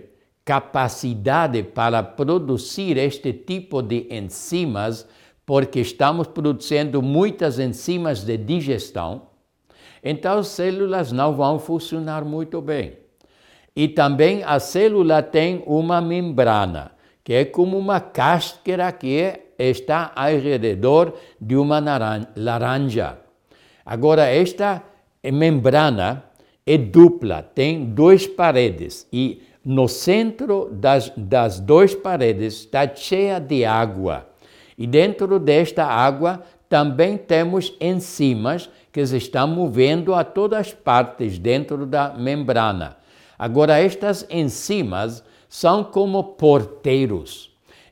capacidade 0.43 1.61
para 1.61 2.01
produzir 2.01 2.97
este 2.97 3.31
tipo 3.33 3.83
de 3.83 4.07
enzimas, 4.09 5.07
porque 5.45 5.79
estamos 5.79 6.25
produzindo 6.25 7.03
muitas 7.03 7.59
enzimas 7.59 8.23
de 8.23 8.35
digestão, 8.35 9.28
então 10.03 10.39
as 10.39 10.47
células 10.47 11.11
não 11.11 11.33
vão 11.33 11.59
funcionar 11.59 12.23
muito 12.23 12.61
bem. 12.61 12.93
E 13.75 13.87
também 13.87 14.43
a 14.43 14.59
célula 14.59 15.21
tem 15.21 15.63
uma 15.65 16.01
membrana, 16.01 16.91
que 17.23 17.33
é 17.33 17.45
como 17.45 17.77
uma 17.77 17.99
cáscara 17.99 18.91
que 18.91 19.33
está 19.57 20.11
ao 20.15 20.37
redor 20.37 21.13
de 21.39 21.55
uma 21.55 21.79
laranja. 22.35 23.17
Agora, 23.85 24.25
esta 24.25 24.83
membrana 25.23 26.23
é 26.65 26.77
dupla, 26.77 27.41
tem 27.41 27.85
duas 27.85 28.27
paredes 28.27 29.07
e 29.11 29.41
no 29.65 29.87
centro 29.87 30.69
das, 30.71 31.11
das 31.17 31.59
duas 31.59 31.93
paredes 31.93 32.61
está 32.61 32.87
cheia 32.93 33.39
de 33.39 33.65
água. 33.65 34.27
E 34.77 34.87
dentro 34.87 35.39
desta 35.39 35.85
água 35.85 36.41
também 36.69 37.17
temos 37.17 37.73
enzimas 37.81 38.69
que 38.91 39.05
se 39.05 39.17
estão 39.17 39.47
movendo 39.47 40.13
a 40.13 40.23
todas 40.23 40.59
as 40.59 40.73
partes 40.73 41.37
dentro 41.37 41.85
da 41.85 42.13
membrana. 42.13 42.97
Agora, 43.37 43.79
estas 43.79 44.25
enzimas 44.29 45.23
são 45.47 45.83
como 45.83 46.23
porteiros. 46.23 47.49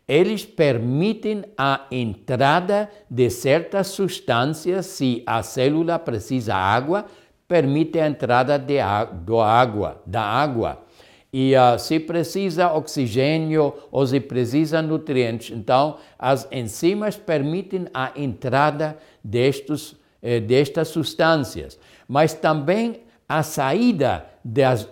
Eles 0.07 0.45
permitem 0.45 1.43
a 1.57 1.85
entrada 1.91 2.89
de 3.09 3.29
certas 3.29 3.87
substâncias 3.87 4.85
se 4.85 5.21
a 5.25 5.43
célula 5.43 5.99
precisa 5.99 6.55
água, 6.55 7.05
permite 7.47 7.99
a 7.99 8.07
entrada 8.07 8.57
de 8.57 8.77
do 9.25 9.39
água, 9.41 10.01
da 10.05 10.21
água. 10.21 10.83
E 11.31 11.53
uh, 11.55 11.77
se 11.77 11.99
precisa 11.99 12.71
oxigênio 12.71 13.73
ou 13.91 14.07
se 14.07 14.19
precisa 14.19 14.81
nutrientes, 14.81 15.55
então 15.55 15.97
as 16.17 16.47
enzimas 16.51 17.17
permitem 17.17 17.85
a 17.93 18.11
entrada 18.15 18.97
destes 19.21 19.93
eh, 20.21 20.39
destas 20.39 20.89
substâncias, 20.89 21.79
mas 22.07 22.33
também 22.33 23.01
a 23.27 23.43
saída 23.43 24.25
das 24.43 24.87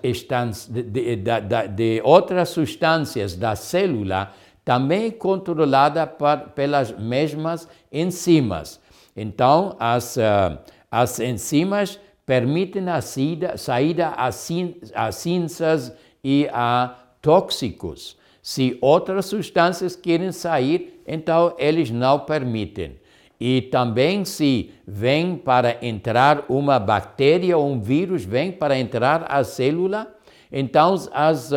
de, 0.69 0.83
de, 0.83 1.15
de, 1.15 1.67
de, 1.69 2.01
outras 2.03 2.49
substâncias 2.49 3.35
da 3.35 3.55
célula 3.55 4.33
também 4.65 5.05
é 5.05 5.11
controlada 5.11 6.05
por, 6.07 6.37
pelas 6.49 6.91
mesmas 6.91 7.67
enzimas. 7.91 8.81
Então, 9.15 9.75
as, 9.79 10.17
uh, 10.17 10.57
as 10.91 11.19
enzimas 11.19 11.99
permitem 12.25 12.89
a 12.89 12.99
saída, 12.99 13.57
saída 13.57 14.09
a, 14.09 14.31
cin, 14.31 14.75
a 14.93 15.11
cinzas 15.11 15.93
e 16.23 16.49
a 16.51 16.95
tóxicos. 17.21 18.17
Se 18.41 18.77
outras 18.81 19.27
substâncias 19.27 19.95
querem 19.95 20.31
sair, 20.31 21.01
então 21.07 21.55
eles 21.57 21.91
não 21.91 22.19
permitem. 22.19 22.99
E 23.39 23.63
também 23.63 24.23
se 24.23 24.71
vem 24.87 25.35
para 25.35 25.85
entrar 25.85 26.45
uma 26.47 26.79
bactéria 26.79 27.57
ou 27.57 27.69
um 27.69 27.81
vírus, 27.81 28.23
vem 28.23 28.51
para 28.51 28.77
entrar 28.77 29.25
a 29.29 29.43
célula, 29.43 30.07
então 30.51 30.95
as 31.11 31.51
uh, 31.51 31.55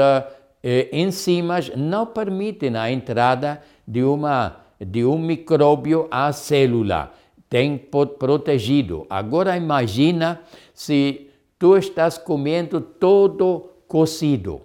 enzimas 0.92 1.70
não 1.76 2.04
permitem 2.04 2.76
a 2.76 2.90
entrada 2.90 3.62
de, 3.86 4.02
uma, 4.02 4.56
de 4.80 5.04
um 5.04 5.18
micróbio 5.18 6.08
à 6.10 6.32
célula. 6.32 7.12
Tem 7.48 7.78
protegido. 7.78 9.06
Agora 9.08 9.56
imagina 9.56 10.40
se 10.74 11.30
tu 11.58 11.76
estás 11.76 12.18
comendo 12.18 12.80
todo 12.80 13.70
cozido 13.86 14.60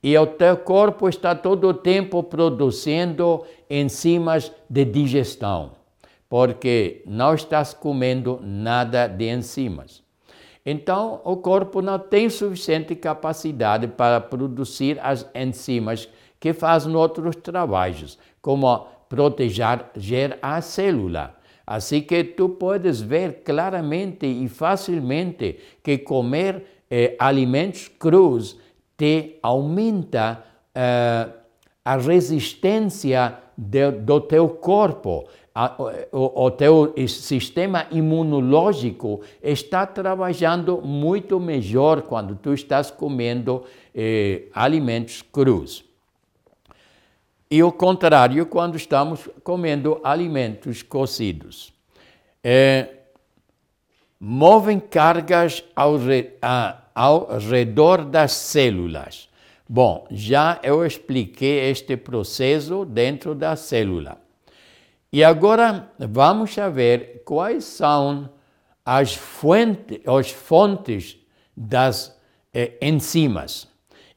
e 0.00 0.16
o 0.16 0.26
teu 0.26 0.56
corpo 0.58 1.08
está 1.08 1.34
todo 1.34 1.68
o 1.68 1.74
tempo 1.74 2.22
produzindo 2.22 3.42
enzimas 3.68 4.52
de 4.70 4.84
digestão 4.84 5.77
porque 6.28 7.02
não 7.06 7.34
estás 7.34 7.72
comendo 7.72 8.40
nada 8.42 9.06
de 9.06 9.28
enzimas. 9.28 10.02
Então, 10.64 11.20
o 11.24 11.36
corpo 11.38 11.80
não 11.80 11.98
tem 11.98 12.28
suficiente 12.28 12.94
capacidade 12.94 13.88
para 13.88 14.20
produzir 14.20 14.98
as 15.02 15.26
enzimas 15.34 16.08
que 16.38 16.52
fazem 16.52 16.94
outros 16.94 17.36
trabalhos, 17.36 18.18
como 18.42 18.86
proteger 19.08 20.38
a 20.42 20.60
célula. 20.60 21.34
Assim 21.66 22.02
que 22.02 22.22
tu 22.24 22.50
podes 22.50 23.00
ver 23.00 23.42
claramente 23.42 24.26
e 24.26 24.48
facilmente 24.48 25.58
que 25.82 25.98
comer 25.98 26.64
eh, 26.90 27.14
alimentos 27.18 27.88
crus 27.88 28.58
te 28.96 29.38
aumenta 29.42 30.44
eh, 30.74 31.28
a 31.84 31.96
resistência 31.96 33.38
de, 33.56 33.90
do 33.90 34.20
teu 34.20 34.48
corpo 34.48 35.26
o, 36.12 36.44
o 36.44 36.50
teu 36.50 36.94
sistema 37.08 37.86
imunológico 37.90 39.22
está 39.42 39.86
trabalhando 39.86 40.80
muito 40.82 41.40
melhor 41.40 42.02
quando 42.02 42.36
tu 42.36 42.52
estás 42.52 42.90
comendo 42.90 43.64
eh, 43.94 44.44
alimentos 44.54 45.22
crus. 45.22 45.84
E 47.50 47.62
o 47.62 47.72
contrário 47.72 48.46
quando 48.46 48.76
estamos 48.76 49.28
comendo 49.42 50.00
alimentos 50.04 50.82
cozidos. 50.82 51.72
É, 52.44 52.88
movem 54.20 54.78
cargas 54.78 55.64
ao, 55.74 55.96
re, 55.96 56.34
a, 56.42 56.82
ao 56.94 57.38
redor 57.38 58.04
das 58.04 58.32
células. 58.32 59.28
Bom, 59.68 60.06
já 60.10 60.58
eu 60.62 60.84
expliquei 60.84 61.70
este 61.70 61.96
processo 61.96 62.84
dentro 62.84 63.34
da 63.34 63.56
célula. 63.56 64.27
E 65.12 65.24
agora 65.24 65.90
vamos 65.98 66.54
ver 66.72 67.22
quais 67.24 67.64
são 67.64 68.28
as 68.84 69.14
fontes, 69.14 70.00
as 70.06 70.30
fontes 70.30 71.18
das 71.56 72.16
eh, 72.52 72.72
enzimas. 72.82 73.68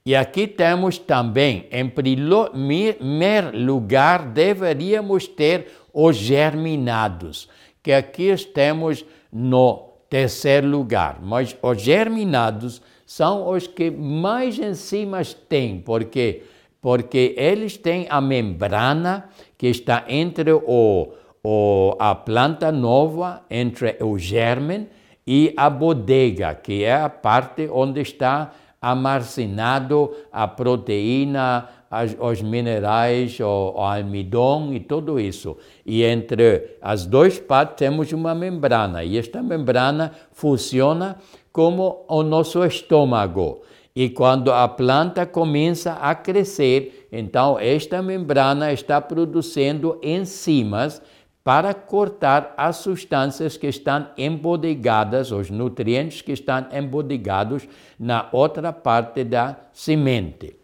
E 0.05 0.15
aqui 0.15 0.47
temos 0.47 0.97
também, 0.97 1.67
em 1.71 1.87
primeiro 1.87 3.57
lugar, 3.57 4.25
deveríamos 4.25 5.27
ter 5.27 5.67
os 5.93 6.15
germinados, 6.15 7.47
que 7.83 7.91
aqui 7.91 8.35
temos 8.53 9.05
no 9.31 9.91
terceiro 10.09 10.67
lugar. 10.67 11.19
Mas 11.21 11.55
os 11.61 11.81
germinados 11.81 12.81
são 13.05 13.47
os 13.49 13.67
que 13.67 13.91
mais 13.91 14.57
enzimas 14.57 15.33
têm, 15.33 15.79
porque, 15.79 16.43
porque 16.81 17.35
eles 17.37 17.77
têm 17.77 18.07
a 18.09 18.19
membrana 18.19 19.29
que 19.61 19.67
está 19.67 20.05
entre 20.07 20.51
o, 20.51 21.09
o, 21.43 21.95
a 21.99 22.15
planta 22.15 22.71
nova, 22.71 23.43
entre 23.47 23.95
o 24.01 24.17
germen 24.17 24.89
e 25.25 25.53
a 25.55 25.69
bodega, 25.69 26.55
que 26.55 26.83
é 26.83 26.95
a 26.95 27.07
parte 27.07 27.69
onde 27.71 28.01
está 28.01 28.53
armazenado 28.81 30.15
a 30.31 30.47
proteína, 30.47 31.69
as, 31.91 32.17
os 32.19 32.41
minerais, 32.41 33.39
o, 33.39 33.73
o, 33.75 33.81
almidão 33.81 34.73
e 34.73 34.79
tudo 34.79 35.19
isso. 35.19 35.55
E 35.85 36.03
entre 36.03 36.77
as 36.81 37.05
duas 37.05 37.37
partes 37.37 37.75
temos 37.77 38.11
uma 38.11 38.33
membrana, 38.33 39.03
e 39.03 39.15
esta 39.15 39.43
membrana 39.43 40.11
funciona 40.31 41.17
como 41.51 42.03
o 42.07 42.23
nosso 42.23 42.65
estômago. 42.65 43.61
E 43.95 44.09
quando 44.09 44.51
a 44.51 44.67
planta 44.67 45.23
começa 45.25 45.93
a 45.93 46.15
crescer, 46.15 47.00
então 47.11 47.59
esta 47.59 48.01
membrana 48.01 48.71
está 48.71 49.01
produzindo 49.01 49.99
enzimas 50.01 51.01
para 51.43 51.73
cortar 51.73 52.53
as 52.55 52.77
substâncias 52.77 53.57
que 53.57 53.67
estão 53.67 54.07
embodegadas, 54.17 55.31
os 55.31 55.49
nutrientes 55.49 56.21
que 56.21 56.31
estão 56.31 56.67
embodegados 56.71 57.67
na 57.99 58.29
outra 58.31 58.71
parte 58.71 59.23
da 59.23 59.57
semente. 59.73 60.55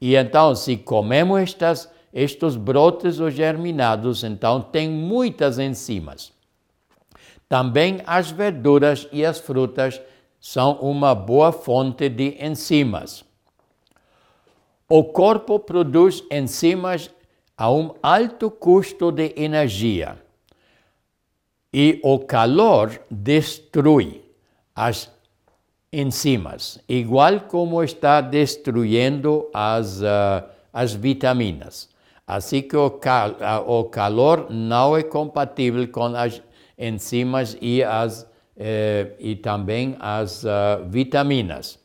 E 0.00 0.14
então, 0.14 0.54
se 0.54 0.76
comemos 0.76 1.40
estas, 1.40 1.90
estes 2.12 2.56
brotes 2.56 3.18
ou 3.20 3.30
germinados, 3.30 4.22
então 4.22 4.60
tem 4.60 4.88
muitas 4.88 5.58
enzimas. 5.58 6.32
Também 7.48 8.02
as 8.06 8.30
verduras 8.30 9.08
e 9.10 9.24
as 9.24 9.38
frutas 9.38 10.00
são 10.38 10.74
uma 10.74 11.14
boa 11.14 11.50
fonte 11.50 12.08
de 12.08 12.36
enzimas. 12.44 13.24
O 14.90 15.04
corpo 15.04 15.58
produz 15.58 16.24
enzimas 16.30 17.10
a 17.56 17.70
um 17.70 17.94
alto 18.02 18.50
custo 18.50 19.12
de 19.12 19.34
energia 19.36 20.16
e 21.70 22.00
o 22.02 22.20
calor 22.20 22.98
destrui 23.10 24.22
as 24.74 25.10
enzimas, 25.92 26.80
igual 26.88 27.40
como 27.40 27.84
está 27.84 28.22
destruindo 28.22 29.50
as, 29.52 30.00
uh, 30.00 30.48
as 30.72 30.94
vitaminas. 30.94 31.90
Assim 32.26 32.62
que 32.62 32.76
o, 32.76 32.90
cal 32.90 33.36
o 33.66 33.84
calor 33.84 34.46
não 34.50 34.96
é 34.96 35.02
compatível 35.02 35.86
com 35.88 36.06
as 36.16 36.40
enzimas 36.78 37.58
e, 37.60 37.82
as, 37.82 38.26
eh, 38.56 39.12
e 39.18 39.34
também 39.34 39.96
as 39.98 40.44
uh, 40.44 40.84
vitaminas. 40.88 41.78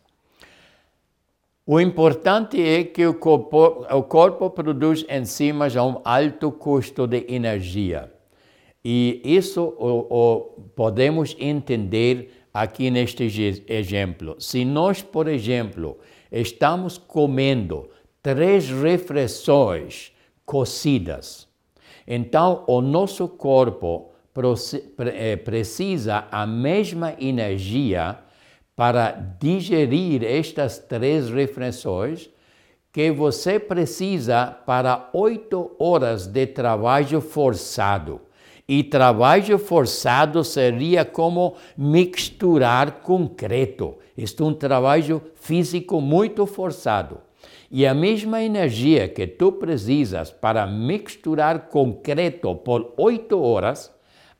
O 1.65 1.79
importante 1.79 2.61
é 2.61 2.83
que 2.83 3.05
o 3.07 3.13
corpo, 3.13 3.85
o 3.89 4.03
corpo 4.03 4.49
produz 4.49 5.05
enzimas 5.09 5.77
a 5.77 5.85
um 5.85 6.01
alto 6.03 6.51
custo 6.51 7.07
de 7.07 7.25
energia. 7.29 8.11
E 8.83 9.21
isso 9.23 9.73
o, 9.79 10.07
o, 10.09 10.39
podemos 10.75 11.37
entender 11.39 12.31
aqui 12.53 12.91
neste 12.91 13.63
exemplo. 13.65 14.35
Se 14.39 14.65
nós, 14.65 15.01
por 15.01 15.29
exemplo, 15.29 15.99
estamos 16.29 16.97
comendo 16.97 17.89
três 18.21 18.69
refeições 18.69 20.11
cocidas, 20.45 21.47
então 22.05 22.65
o 22.67 22.81
nosso 22.81 23.25
corpo 23.29 24.11
eh, 24.99 25.37
precisa 25.37 26.27
a 26.29 26.45
mesma 26.45 27.15
energia 27.17 28.19
para 28.75 29.11
digerir 29.39 30.23
estas 30.23 30.79
três 30.79 31.29
refeições 31.29 32.29
que 32.91 33.11
você 33.11 33.59
precisa 33.59 34.45
para 34.65 35.09
oito 35.13 35.71
horas 35.79 36.27
de 36.27 36.45
trabalho 36.45 37.19
forçado. 37.21 38.21
E 38.67 38.83
trabalho 38.83 39.57
forçado 39.59 40.43
seria 40.43 41.03
como 41.03 41.55
misturar 41.77 43.01
concreto. 43.01 43.97
Isto 44.15 44.43
é 44.43 44.47
um 44.47 44.53
trabalho 44.53 45.21
físico 45.35 45.99
muito 45.99 46.45
forçado. 46.45 47.17
E 47.69 47.85
a 47.87 47.93
mesma 47.93 48.43
energia 48.43 49.07
que 49.07 49.25
tu 49.25 49.51
precisas 49.51 50.31
para 50.31 50.67
misturar 50.67 51.67
concreto 51.69 52.55
por 52.55 52.93
oito 52.97 53.41
horas, 53.41 53.91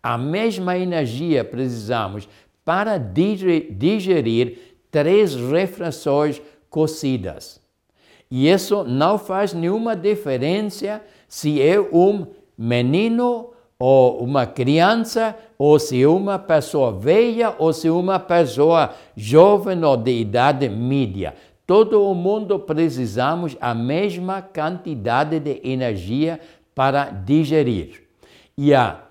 a 0.01 0.17
mesma 0.17 0.77
energia 0.77 1.43
precisamos 1.43 2.29
para 2.65 2.97
digerir 2.97 4.57
três 4.89 5.35
refeições 5.35 6.41
cocidas. 6.69 7.61
E 8.29 8.49
isso 8.49 8.83
não 8.83 9.17
faz 9.17 9.53
nenhuma 9.53 9.95
diferença 9.95 11.01
se 11.27 11.61
é 11.61 11.79
um 11.79 12.27
menino 12.57 13.51
ou 13.77 14.23
uma 14.23 14.45
criança, 14.45 15.35
ou 15.57 15.77
se 15.77 16.01
é 16.01 16.07
uma 16.07 16.39
pessoa 16.39 16.91
velha, 16.91 17.53
ou 17.59 17.73
se 17.73 17.87
é 17.87 17.91
uma 17.91 18.17
pessoa 18.17 18.93
jovem 19.15 19.83
ou 19.83 19.97
de 19.97 20.11
idade 20.11 20.69
média. 20.69 21.35
Todo 21.65 22.01
o 22.01 22.13
mundo 22.13 22.59
precisamos 22.59 23.57
a 23.59 23.73
mesma 23.73 24.41
quantidade 24.41 25.39
de 25.39 25.59
energia 25.63 26.39
para 26.73 27.05
digerir. 27.09 28.03
E 28.57 28.73
a 28.73 29.01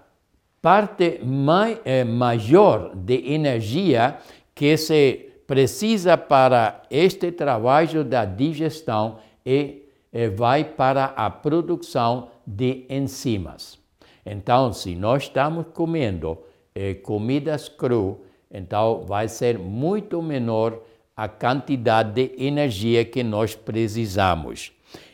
parte 0.62 1.20
mai, 1.24 1.80
eh, 1.84 2.04
maior 2.04 2.94
de 2.94 3.34
energia 3.34 4.18
que 4.54 4.76
se 4.76 5.28
precisa 5.44 6.16
para 6.16 6.82
este 6.88 7.32
trabalho 7.32 8.04
da 8.04 8.24
digestão 8.24 9.18
e 9.44 9.88
eh, 10.12 10.28
vai 10.30 10.62
para 10.64 11.06
a 11.16 11.28
produção 11.28 12.28
de 12.46 12.86
enzimas. 12.88 13.76
Então, 14.24 14.72
se 14.72 14.94
nós 14.94 15.24
estamos 15.24 15.66
comendo 15.74 16.38
eh, 16.72 16.94
comidas 16.94 17.68
cru, 17.68 18.20
então 18.48 19.04
vai 19.04 19.26
ser 19.26 19.58
muito 19.58 20.22
menor 20.22 20.80
a 21.16 21.26
quantidade 21.26 22.12
de 22.12 22.44
energia 22.44 23.04
que 23.04 23.24
nós 23.24 23.56
precisamos. 23.56 24.70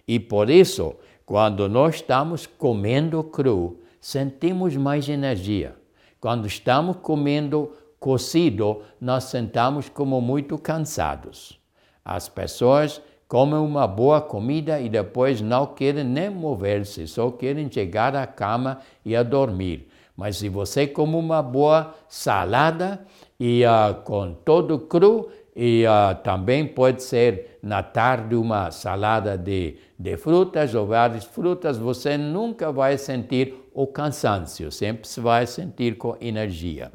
E 0.07 0.21
por 0.21 0.51
isso, 0.51 0.95
quando 1.25 1.69
nós 1.69 1.97
estamos 1.97 2.47
comendo 2.47 3.25
cru, 3.25 3.79
sentimos 4.01 4.77
mais 4.77 5.09
energia. 5.09 5.77
Quando 6.21 6.47
estamos 6.47 6.97
comendo 6.97 7.73
cozido, 8.01 8.83
nós 9.01 9.25
sentamos 9.25 9.89
como 9.89 10.21
muito 10.21 10.59
cansados. 10.59 11.59
As 12.05 12.29
pessoas 12.29 13.01
comem 13.29 13.61
uma 13.61 13.87
boa 13.87 14.21
comida 14.21 14.81
e 14.81 14.89
depois 14.89 15.41
não 15.41 15.67
querem 15.67 16.05
nem 16.05 16.31
mover-se, 16.31 17.07
só 17.07 17.31
querem 17.31 17.71
chegar 17.71 18.17
à 18.17 18.27
cama 18.27 18.79
e 19.05 19.15
a 19.15 19.23
dormir. 19.23 19.89
Mas 20.17 20.39
se 20.39 20.49
você 20.49 20.87
come 20.87 21.15
uma 21.15 21.43
boa 21.43 21.95
salada 22.09 23.07
e 23.39 23.63
uh, 23.65 23.95
com 24.03 24.33
todo 24.33 24.79
cru, 24.79 25.29
e 25.61 25.85
uh, 25.85 26.15
também 26.23 26.65
pode 26.65 27.03
ser 27.03 27.59
na 27.61 27.83
tarde 27.83 28.37
uma 28.37 28.71
salada 28.71 29.37
de, 29.37 29.77
de 29.99 30.17
frutas 30.17 30.73
ou 30.73 30.87
várias 30.87 31.25
frutas, 31.25 31.77
você 31.77 32.17
nunca 32.17 32.71
vai 32.71 32.97
sentir 32.97 33.57
o 33.75 33.85
cansaço, 33.85 34.71
sempre 34.71 35.09
se 35.09 35.21
vai 35.21 35.49
sentir 35.49 35.99
com 35.99 36.17
energia. 36.21 36.93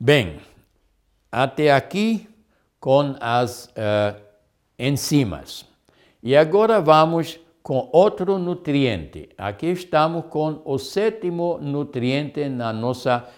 Bem, 0.00 0.38
até 1.30 1.70
aqui 1.70 2.26
com 2.80 3.14
as 3.20 3.66
uh, 3.66 4.18
enzimas. 4.78 5.66
E 6.22 6.34
agora 6.34 6.80
vamos 6.80 7.38
com 7.62 7.90
outro 7.92 8.38
nutriente. 8.38 9.28
Aqui 9.36 9.66
estamos 9.66 10.24
com 10.30 10.62
o 10.64 10.78
sétimo 10.78 11.58
nutriente 11.58 12.48
na 12.48 12.72
nossa 12.72 13.28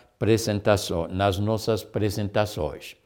nas 1.10 1.38
nossas 1.38 1.82
apresentações. 1.82 2.96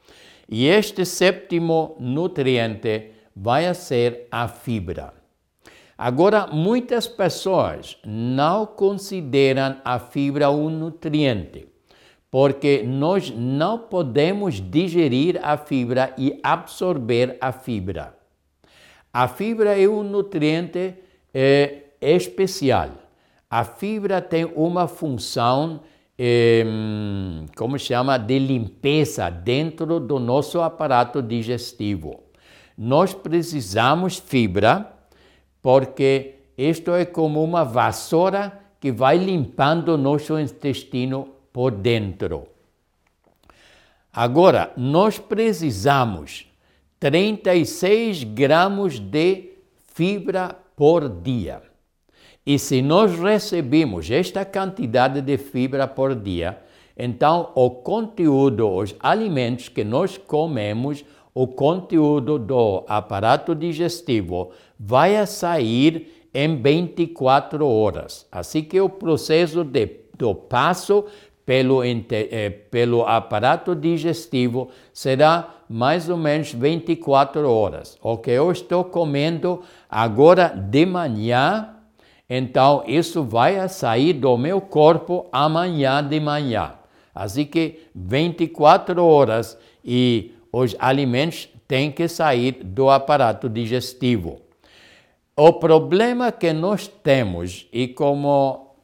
E 0.49 0.67
este 0.67 1.05
sétimo 1.05 1.97
nutriente 2.01 3.13
vai 3.35 3.73
ser 3.75 4.27
a 4.31 4.49
fibra. 4.49 5.15
Agora, 5.97 6.47
muitas 6.47 7.07
pessoas 7.07 7.99
não 8.05 8.65
consideram 8.65 9.77
a 9.85 9.99
fibra 9.99 10.51
um 10.51 10.71
nutriente, 10.71 11.69
porque 12.31 12.83
nós 12.83 13.31
não 13.31 13.79
podemos 13.79 14.61
digerir 14.61 15.39
a 15.43 15.57
fibra 15.59 16.15
e 16.17 16.41
absorver 16.43 17.37
a 17.41 17.53
fibra. 17.53 18.17
A 19.13 19.29
fibra 19.29 19.79
é 19.79 19.87
um 19.87 20.03
nutriente 20.03 20.95
é, 21.35 21.83
especial. 22.01 22.93
A 23.51 23.65
fibra 23.65 24.23
tem 24.23 24.45
uma 24.55 24.89
função, 24.89 25.81
como 27.57 27.79
chama, 27.79 28.19
de 28.19 28.39
limpeza 28.39 29.31
dentro 29.31 29.99
do 29.99 30.19
nosso 30.19 30.61
aparato 30.61 31.23
digestivo. 31.23 32.25
nós 32.77 33.13
precisamos 33.13 34.19
fibra, 34.19 34.91
porque 35.61 36.37
isto 36.57 36.93
é 36.93 37.05
como 37.05 37.43
uma 37.45 37.65
vassoura 37.65 38.59
que 38.81 38.91
vai 38.91 39.19
limpando 39.19 39.99
nosso 39.99 40.39
intestino 40.39 41.29
por 41.53 41.73
dentro. 41.73 42.49
Agora, 44.13 44.73
nós 44.77 45.19
precisamos 45.19 46.47
36 46.99 48.25
gramas 48.25 48.99
de 48.99 49.53
fibra 49.95 50.57
por 50.75 51.09
dia. 51.09 51.70
E 52.47 52.59
se 52.59 52.81
nós 52.81 53.19
recebemos 53.19 54.11
esta 54.11 54.45
quantidade 54.45 55.21
de 55.21 55.37
fibra 55.37 55.87
por 55.87 56.15
dia, 56.15 56.59
então 56.97 57.51
o 57.55 57.71
conteúdo, 57.71 58.69
os 58.69 58.95
alimentos 59.01 59.69
que 59.69 59.85
nós 59.85 60.19
comemos, 60.19 61.05
o 61.35 61.47
conteúdo 61.47 62.39
do 62.39 62.85
aparato 62.89 63.55
digestivo 63.55 64.51
vai 64.79 65.25
sair 65.27 66.29
em 66.35 66.61
24 66.61 67.67
horas. 67.67 68.27
Assim 68.31 68.63
que 68.63 68.81
o 68.81 68.89
processo 68.89 69.65
de, 69.65 70.01
do 70.17 70.35
passo 70.35 71.05
pelo, 71.45 71.83
eh, 71.83 72.51
pelo 72.71 73.03
aparato 73.03 73.75
digestivo 73.75 74.69
será 74.93 75.63
mais 75.69 76.09
ou 76.09 76.17
menos 76.17 76.53
24 76.53 77.51
horas. 77.51 77.99
O 78.03 78.17
que 78.19 78.31
eu 78.31 78.53
estou 78.53 78.85
comendo 78.85 79.63
agora 79.89 80.49
de 80.49 80.87
manhã, 80.87 81.77
então 82.33 82.85
isso 82.87 83.25
vai 83.25 83.69
sair 83.69 84.13
do 84.13 84.39
meu 84.39 84.61
corpo 84.61 85.27
amanhã 85.33 86.01
de 86.01 86.21
manhã. 86.21 86.75
Assim 87.13 87.45
que 87.45 87.81
24 87.93 89.05
horas 89.05 89.59
e 89.85 90.33
os 90.53 90.77
alimentos 90.79 91.49
têm 91.67 91.91
que 91.91 92.07
sair 92.07 92.53
do 92.63 92.89
aparato 92.89 93.49
digestivo. 93.49 94.41
O 95.37 95.55
problema 95.55 96.31
que 96.31 96.53
nós 96.53 96.87
temos, 96.87 97.67
e 97.73 97.89
como 97.89 98.75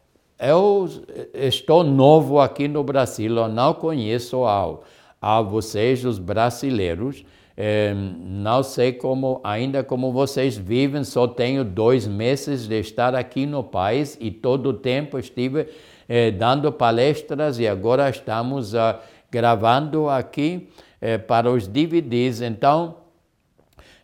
eu 0.40 0.88
estou 1.32 1.84
novo 1.84 2.40
aqui 2.40 2.66
no 2.66 2.82
Brasil, 2.82 3.36
eu 3.36 3.48
não 3.48 3.74
conheço 3.74 4.44
a, 4.44 4.76
a 5.20 5.40
vocês, 5.40 6.04
os 6.04 6.18
brasileiros, 6.18 7.24
eh, 7.56 7.94
não 7.94 8.62
sei 8.62 8.92
como, 8.92 9.40
ainda 9.42 9.82
como 9.82 10.12
vocês 10.12 10.56
vivem, 10.56 11.04
só 11.04 11.26
tenho 11.26 11.64
dois 11.64 12.06
meses 12.06 12.68
de 12.68 12.78
estar 12.78 13.14
aqui 13.14 13.46
no 13.46 13.64
país 13.64 14.16
e 14.20 14.30
todo 14.30 14.70
o 14.70 14.74
tempo 14.74 15.18
estive 15.18 15.68
eh, 16.08 16.30
dando 16.30 16.70
palestras 16.70 17.58
e 17.58 17.66
agora 17.66 18.08
estamos 18.10 18.74
uh, 18.74 18.98
gravando 19.30 20.08
aqui 20.08 20.68
eh, 21.00 21.18
para 21.18 21.50
os 21.50 21.66
DVDs. 21.66 22.40
Então, 22.40 22.96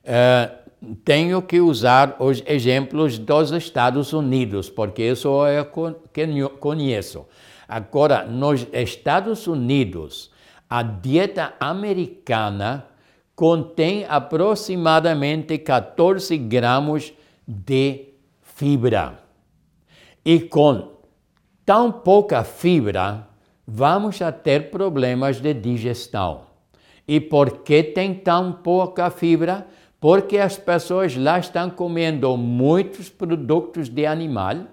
eh, 0.04 0.50
tenho 1.04 1.40
que 1.40 1.60
usar 1.60 2.16
os 2.18 2.42
exemplos 2.46 3.18
dos 3.18 3.50
Estados 3.52 4.12
Unidos, 4.12 4.68
porque 4.68 5.02
isso 5.04 5.46
é 5.46 5.60
o 5.60 5.94
que 6.12 6.48
conheço. 6.58 7.26
Agora, 7.68 8.24
nos 8.24 8.66
Estados 8.72 9.46
Unidos, 9.46 10.30
a 10.68 10.82
dieta 10.82 11.54
americana 11.58 12.86
contém 13.34 14.04
aproximadamente 14.08 15.58
14 15.58 16.36
gramas 16.38 17.12
de 17.46 18.08
fibra. 18.42 19.18
E 20.24 20.40
com 20.40 20.92
tão 21.64 21.90
pouca 21.90 22.44
fibra, 22.44 23.26
vamos 23.66 24.20
a 24.22 24.30
ter 24.30 24.70
problemas 24.70 25.40
de 25.40 25.52
digestão. 25.54 26.42
E 27.06 27.20
por 27.20 27.58
que 27.58 27.82
tem 27.82 28.14
tão 28.14 28.52
pouca 28.52 29.10
fibra? 29.10 29.66
Porque 29.98 30.38
as 30.38 30.56
pessoas 30.56 31.16
lá 31.16 31.38
estão 31.38 31.70
comendo 31.70 32.36
muitos 32.36 33.08
produtos 33.08 33.88
de 33.88 34.06
animal 34.06 34.66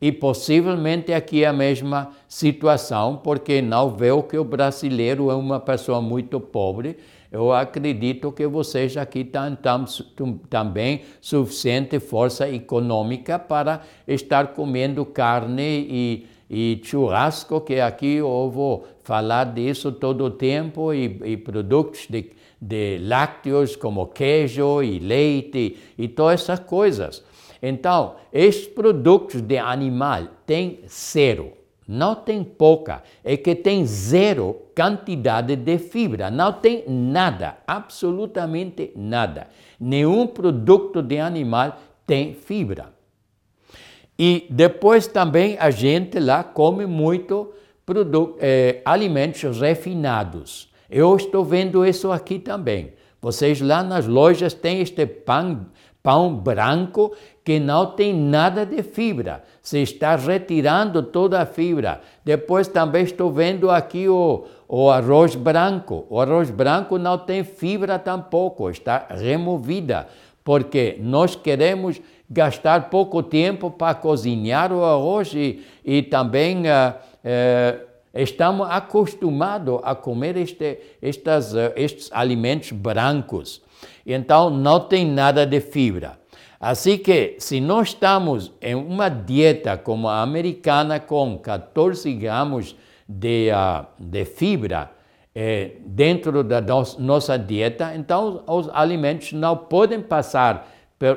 e 0.00 0.10
possivelmente 0.10 1.12
aqui 1.12 1.44
é 1.44 1.46
a 1.46 1.52
mesma 1.52 2.10
situação, 2.26 3.16
porque 3.22 3.62
não 3.62 3.90
vê 3.90 4.08
que 4.28 4.36
o 4.36 4.44
brasileiro 4.44 5.30
é 5.30 5.34
uma 5.34 5.60
pessoa 5.60 6.00
muito 6.00 6.40
pobre. 6.40 6.98
Eu 7.32 7.50
acredito 7.50 8.30
que 8.30 8.46
vocês 8.46 8.94
aqui 8.94 9.24
têm 9.24 9.56
também 10.50 11.00
suficiente 11.18 11.98
força 11.98 12.46
econômica 12.46 13.38
para 13.38 13.80
estar 14.06 14.48
comendo 14.48 15.06
carne 15.06 15.86
e, 15.88 16.26
e 16.50 16.80
churrasco, 16.84 17.62
que 17.62 17.80
aqui 17.80 18.16
eu 18.16 18.50
vou 18.50 18.86
falar 19.02 19.44
disso 19.44 19.90
todo 19.90 20.24
o 20.24 20.30
tempo, 20.30 20.92
e, 20.92 21.18
e 21.24 21.36
produtos 21.38 22.06
de, 22.06 22.32
de 22.60 22.98
lácteos 22.98 23.76
como 23.76 24.08
queijo 24.08 24.82
e 24.82 24.98
leite 24.98 25.78
e 25.96 26.08
todas 26.08 26.42
essas 26.42 26.60
coisas. 26.60 27.24
Então, 27.62 28.16
estes 28.30 28.66
produtos 28.66 29.40
de 29.40 29.56
animal 29.56 30.26
têm 30.44 30.80
zero, 30.86 31.52
não 31.86 32.14
tem 32.14 32.44
pouca, 32.44 33.02
é 33.24 33.36
que 33.36 33.54
tem 33.54 33.84
zero 33.84 34.62
quantidade 34.74 35.56
de 35.56 35.78
fibra, 35.78 36.30
não 36.30 36.52
tem 36.52 36.84
nada, 36.88 37.58
absolutamente 37.66 38.92
nada. 38.96 39.48
Nenhum 39.78 40.26
produto 40.26 41.02
de 41.02 41.18
animal 41.18 41.78
tem 42.06 42.34
fibra. 42.34 42.92
E 44.18 44.46
depois 44.50 45.06
também 45.06 45.56
a 45.58 45.70
gente 45.70 46.18
lá 46.20 46.44
come 46.44 46.86
muito 46.86 47.52
produto, 47.84 48.36
eh, 48.40 48.80
alimentos 48.84 49.60
refinados. 49.60 50.70
Eu 50.90 51.16
estou 51.16 51.44
vendo 51.44 51.84
isso 51.84 52.12
aqui 52.12 52.38
também. 52.38 52.92
Vocês 53.20 53.60
lá 53.60 53.82
nas 53.82 54.06
lojas 54.06 54.52
têm 54.52 54.80
este 54.80 55.06
pão, 55.06 55.66
pão 56.02 56.34
branco 56.34 57.14
que 57.44 57.60
não 57.60 57.86
tem 57.86 58.12
nada 58.12 58.66
de 58.66 58.82
fibra. 58.82 59.44
Se 59.62 59.78
está 59.82 60.16
retirando 60.16 61.02
toda 61.02 61.40
a 61.40 61.46
fibra. 61.46 62.00
Depois 62.24 62.66
também 62.66 63.04
estou 63.04 63.30
vendo 63.30 63.70
aqui 63.70 64.08
o, 64.08 64.44
o 64.68 64.90
arroz 64.90 65.34
branco. 65.34 66.06
O 66.10 66.20
arroz 66.20 66.50
branco 66.50 66.98
não 66.98 67.16
tem 67.18 67.44
fibra 67.44 67.98
tampouco, 67.98 68.68
está 68.70 69.06
removida, 69.10 70.08
porque 70.42 70.96
nós 71.00 71.36
queremos 71.36 72.00
gastar 72.28 72.88
pouco 72.88 73.22
tempo 73.22 73.70
para 73.70 73.94
cozinhar 73.94 74.72
o 74.72 74.82
arroz 74.82 75.32
e, 75.34 75.62
e 75.84 76.02
também 76.02 76.62
uh, 76.62 76.94
uh, 76.94 77.86
estamos 78.14 78.66
acostumados 78.70 79.80
a 79.82 79.94
comer 79.94 80.36
este, 80.38 80.78
estas, 81.02 81.52
uh, 81.52 81.72
estes 81.76 82.10
alimentos 82.10 82.72
brancos. 82.72 83.60
Então 84.06 84.50
não 84.50 84.80
tem 84.80 85.06
nada 85.06 85.46
de 85.46 85.60
fibra. 85.60 86.18
Assim 86.60 86.96
que, 86.96 87.36
se 87.38 87.60
nós 87.60 87.88
estamos 87.88 88.52
em 88.60 88.74
uma 88.74 89.08
dieta 89.08 89.76
como 89.76 90.08
a 90.08 90.22
americana, 90.22 91.00
com 91.00 91.36
14 91.36 92.12
gramas 92.12 92.76
de, 93.08 93.50
uh, 93.50 93.84
de 93.98 94.24
fibra 94.24 94.90
eh, 95.34 95.72
dentro 95.84 96.44
da 96.44 96.62
nossa 96.98 97.36
dieta, 97.36 97.92
então 97.96 98.44
os 98.46 98.68
alimentos 98.72 99.32
não 99.32 99.56
podem 99.56 100.00
passar 100.00 100.68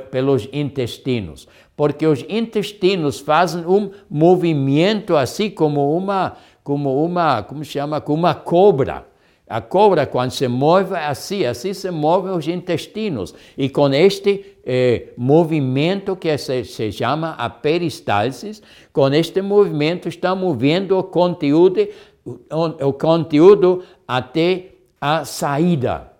pelos 0.09 0.49
intestinos, 0.51 1.47
porque 1.75 2.07
os 2.07 2.25
intestinos 2.27 3.19
fazem 3.19 3.63
um 3.67 3.91
movimento 4.09 5.15
assim 5.15 5.49
como 5.51 5.95
uma, 5.95 6.37
como 6.63 7.05
uma, 7.05 7.43
como 7.43 7.63
se 7.63 7.71
chama, 7.73 8.01
como 8.01 8.17
uma 8.17 8.33
cobra. 8.33 9.05
A 9.47 9.61
cobra, 9.61 10.07
quando 10.07 10.31
se 10.31 10.47
move 10.47 10.95
assim, 10.95 11.45
assim 11.45 11.71
se 11.71 11.91
movem 11.91 12.35
os 12.35 12.47
intestinos. 12.47 13.35
E 13.55 13.69
com 13.69 13.93
este 13.93 14.43
eh, 14.65 15.09
movimento 15.15 16.15
que 16.15 16.35
se, 16.35 16.63
se, 16.65 16.91
chama 16.91 17.31
a 17.37 17.47
peristalsis, 17.47 18.61
com 18.91 19.07
este 19.09 19.43
movimento 19.43 20.09
está 20.09 20.33
movendo 20.33 20.97
o 20.97 21.03
conteúdo, 21.03 21.87
o, 22.25 22.87
o 22.87 22.93
conteúdo 22.93 23.83
até 24.07 24.71
a 24.99 25.23
saída. 25.25 26.11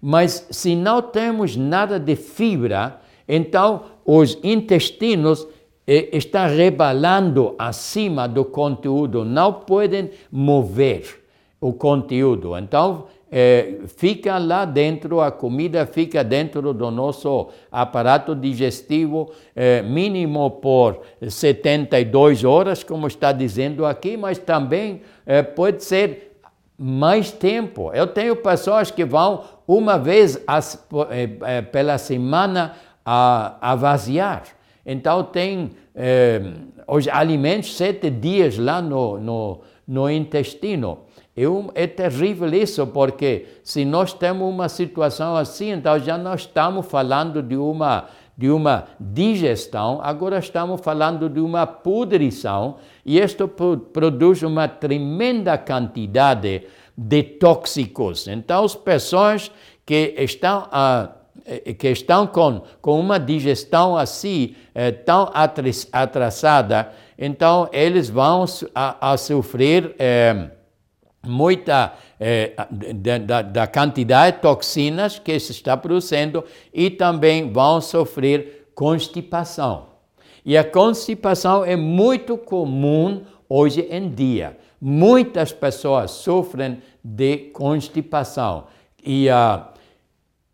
Mas 0.00 0.46
se 0.48 0.76
não 0.76 1.02
temos 1.02 1.56
nada 1.56 1.98
de 1.98 2.14
fibra, 2.14 3.00
então 3.26 3.86
os 4.04 4.38
intestinos 4.44 5.48
eh, 5.84 6.10
estão 6.12 6.46
rebalando 6.46 7.56
acima 7.58 8.28
do 8.28 8.44
conteúdo, 8.44 9.24
não 9.24 9.52
podem 9.52 10.12
mover 10.30 11.17
o 11.60 11.72
conteúdo. 11.72 12.56
Então, 12.56 13.06
é, 13.30 13.80
fica 13.88 14.38
lá 14.38 14.64
dentro, 14.64 15.20
a 15.20 15.30
comida 15.30 15.84
fica 15.84 16.24
dentro 16.24 16.72
do 16.72 16.90
nosso 16.90 17.48
aparato 17.70 18.34
digestivo, 18.34 19.30
é, 19.54 19.82
mínimo 19.82 20.50
por 20.50 21.02
72 21.26 22.44
horas, 22.44 22.82
como 22.82 23.06
está 23.06 23.32
dizendo 23.32 23.84
aqui, 23.84 24.16
mas 24.16 24.38
também 24.38 25.02
é, 25.26 25.42
pode 25.42 25.84
ser 25.84 26.40
mais 26.78 27.30
tempo. 27.30 27.92
Eu 27.92 28.06
tenho 28.06 28.36
pessoas 28.36 28.90
que 28.90 29.04
vão 29.04 29.44
uma 29.66 29.98
vez 29.98 30.40
as, 30.46 30.86
pela 31.72 31.98
semana 31.98 32.74
a, 33.04 33.72
a 33.72 33.74
vaziar. 33.74 34.44
Então, 34.86 35.24
tem 35.24 35.72
os 36.86 37.08
alimentos 37.08 37.76
sete 37.76 38.08
dias 38.08 38.56
lá 38.56 38.80
no, 38.80 39.18
no 39.18 39.60
no 39.88 40.10
intestino. 40.10 40.98
É, 41.74 41.86
terrível 41.86 42.52
isso, 42.52 42.84
porque 42.88 43.46
se 43.62 43.84
nós 43.84 44.12
temos 44.12 44.48
uma 44.48 44.68
situação 44.68 45.36
assim, 45.36 45.70
então 45.70 45.96
já 46.00 46.18
não 46.18 46.34
estamos 46.34 46.84
falando 46.86 47.40
de 47.40 47.56
uma, 47.56 48.06
de 48.36 48.50
uma 48.50 48.86
digestão, 48.98 50.00
agora 50.02 50.38
estamos 50.38 50.80
falando 50.80 51.28
de 51.28 51.38
uma 51.38 51.64
pudrição, 51.64 52.76
e 53.06 53.20
isto 53.20 53.46
produz 53.46 54.42
uma 54.42 54.66
tremenda 54.66 55.56
quantidade 55.56 56.64
de 56.96 57.22
tóxicos. 57.22 58.26
Então, 58.26 58.64
as 58.64 58.74
pessoas 58.74 59.52
que 59.86 60.16
estão, 60.18 60.66
ah, 60.72 61.10
eh, 61.46 61.72
que 61.72 61.88
estão 61.88 62.26
com, 62.26 62.62
com 62.82 62.98
uma 62.98 63.20
digestão 63.20 63.96
assim, 63.96 64.56
eh, 64.74 64.90
tão 64.90 65.30
atrasada, 65.92 66.90
então 67.16 67.68
eles 67.72 68.10
vão 68.10 68.44
a, 68.74 69.12
a 69.12 69.16
sofrer 69.16 69.94
eh, 70.00 70.50
muita 71.26 71.94
eh, 72.18 72.54
da, 73.20 73.42
da, 73.42 73.66
quantidade 73.66 74.36
de 74.36 74.42
toxinas 74.42 75.18
que 75.18 75.38
se 75.38 75.52
está 75.52 75.76
produzindo 75.76 76.44
e 76.72 76.90
também 76.90 77.52
vão 77.52 77.80
sofrer 77.80 78.70
constipação. 78.74 79.88
E 80.44 80.56
a 80.56 80.64
constipação 80.64 81.64
é 81.64 81.76
muito 81.76 82.38
comum 82.38 83.22
hoje 83.48 83.82
em 83.90 84.08
dia. 84.08 84.56
Muitas 84.80 85.52
pessoas 85.52 86.12
sofrem 86.12 86.80
de 87.02 87.36
constipação. 87.52 88.64
E 89.04 89.28
uh, 89.28 89.64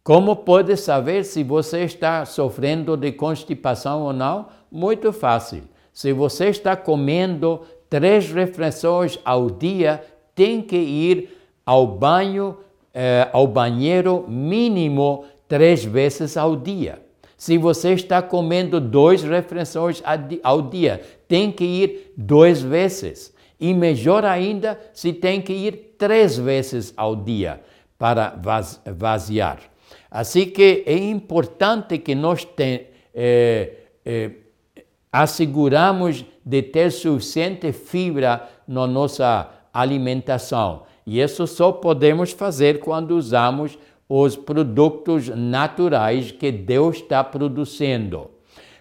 como 0.02 0.36
pode 0.36 0.76
saber 0.76 1.24
se 1.24 1.42
você 1.42 1.80
está 1.80 2.24
sofrendo 2.24 2.96
de 2.96 3.12
constipação 3.12 4.02
ou 4.02 4.12
não? 4.12 4.48
Muito 4.70 5.12
fácil. 5.12 5.62
Se 5.92 6.12
você 6.12 6.48
está 6.48 6.74
comendo 6.76 7.62
três 7.88 8.30
refeições 8.30 9.18
ao 9.24 9.48
dia, 9.48 10.02
tem 10.34 10.60
que 10.60 10.76
ir 10.76 11.36
ao 11.64 11.86
banho, 11.86 12.58
eh, 12.92 13.28
ao 13.32 13.46
banheiro 13.46 14.24
mínimo 14.28 15.24
três 15.48 15.84
vezes 15.84 16.36
ao 16.36 16.56
dia. 16.56 17.02
Se 17.36 17.58
você 17.58 17.92
está 17.92 18.22
comendo 18.22 18.80
dois 18.80 19.22
refeições 19.22 20.02
ao 20.42 20.62
dia, 20.62 21.00
tem 21.28 21.50
que 21.50 21.64
ir 21.64 22.12
duas 22.16 22.62
vezes. 22.62 23.34
E 23.60 23.74
melhor 23.74 24.24
ainda, 24.24 24.78
se 24.92 25.12
tem 25.12 25.40
que 25.40 25.52
ir 25.52 25.94
três 25.98 26.36
vezes 26.38 26.92
ao 26.96 27.16
dia 27.16 27.60
para 27.98 28.34
vaziar. 28.96 29.58
Assim 30.10 30.46
que 30.46 30.84
é 30.86 30.96
importante 30.96 31.98
que 31.98 32.14
nós 32.14 32.44
te, 32.44 32.86
eh, 33.14 33.72
eh, 34.04 34.30
asseguramos 35.10 36.24
de 36.44 36.62
ter 36.62 36.90
suficiente 36.90 37.72
fibra 37.72 38.48
na 38.66 38.86
nossa 38.86 39.50
alimentação. 39.74 40.84
E 41.04 41.20
isso 41.20 41.46
só 41.46 41.72
podemos 41.72 42.30
fazer 42.30 42.78
quando 42.78 43.10
usamos 43.16 43.76
os 44.08 44.36
produtos 44.36 45.28
naturais 45.28 46.30
que 46.30 46.52
Deus 46.52 46.96
está 46.96 47.24
produzindo. 47.24 48.30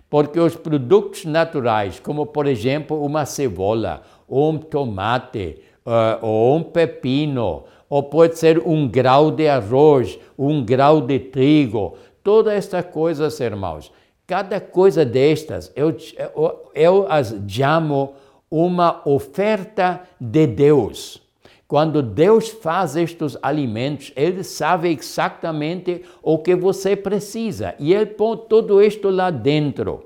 Porque 0.10 0.40
os 0.40 0.56
produtos 0.56 1.26
naturais, 1.26 2.00
como 2.00 2.28
por 2.28 2.46
exemplo 2.46 3.04
uma 3.04 3.26
cebola, 3.26 4.04
ou 4.28 4.52
um 4.52 4.58
tomate, 4.60 5.60
uh, 5.86 6.24
ou 6.26 6.58
um 6.58 6.64
pepino, 6.64 7.64
ou 7.90 8.04
pode 8.04 8.38
ser 8.38 8.60
um 8.60 8.88
grau 8.88 9.32
de 9.32 9.48
arroz, 9.48 10.20
um 10.38 10.64
grau 10.64 11.02
de 11.02 11.20
trigo, 11.20 11.98
todas 12.24 12.54
estas 12.54 12.86
coisas, 12.86 13.40
irmãos. 13.40 13.92
Cada 14.26 14.62
coisa 14.62 15.04
destas, 15.04 15.72
eu, 15.76 15.96
eu, 16.18 16.72
eu 16.74 17.06
as 17.10 17.36
chamo 17.48 18.14
uma 18.56 19.02
oferta 19.04 20.02
de 20.22 20.46
Deus. 20.46 21.20
Quando 21.68 22.04
Deus 22.04 22.50
faz 22.50 22.96
estes 22.96 23.36
alimentos, 23.42 24.14
Ele 24.16 24.44
sabe 24.44 24.94
exatamente 24.94 26.04
o 26.22 26.38
que 26.38 26.56
você 26.56 26.96
precisa 26.96 27.74
e 27.80 27.92
Ele 27.92 28.06
põe 28.06 28.38
tudo 28.48 28.80
isto 28.80 29.10
lá 29.10 29.32
dentro. 29.32 30.06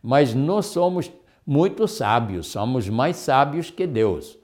Mas 0.00 0.32
nós 0.32 0.66
somos 0.66 1.10
muito 1.44 1.88
sábios, 1.88 2.46
somos 2.46 2.88
mais 2.88 3.16
sábios 3.16 3.68
que 3.68 3.84
Deus. 3.84 4.38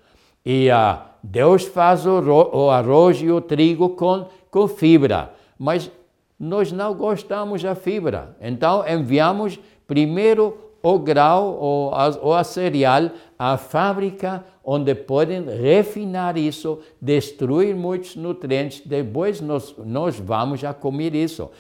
E 0.44 0.68
uh, 0.70 0.98
Deus 1.22 1.62
faz 1.62 2.04
o, 2.06 2.20
o, 2.20 2.70
arroz 2.70 3.22
e 3.22 3.30
o 3.30 3.40
trigo 3.40 3.90
com, 3.90 4.26
com 4.50 4.66
fibra, 4.66 5.32
mas 5.56 5.92
nós 6.40 6.72
não 6.72 6.92
gostamos 6.92 7.62
da 7.62 7.76
fibra. 7.76 8.36
Então 8.40 8.84
enviamos 8.88 9.60
primeiro 9.86 10.58
o 10.84 10.98
grau 10.98 11.56
ou 11.58 11.94
a, 11.94 12.08
ou 12.20 12.34
a 12.34 12.44
cereal 12.44 13.10
à 13.52 13.58
fábrica 13.58 14.42
onde 14.64 14.94
podem 14.94 15.44
refinar 15.44 16.38
isso, 16.38 16.78
destruir 16.98 17.76
muitos 17.76 18.16
nutrientes, 18.16 18.80
depois 18.86 19.38
nós, 19.38 19.74
nós 19.84 20.18
vamos 20.18 20.64
a 20.64 20.72
comer 20.72 21.14
isso. 21.14 21.50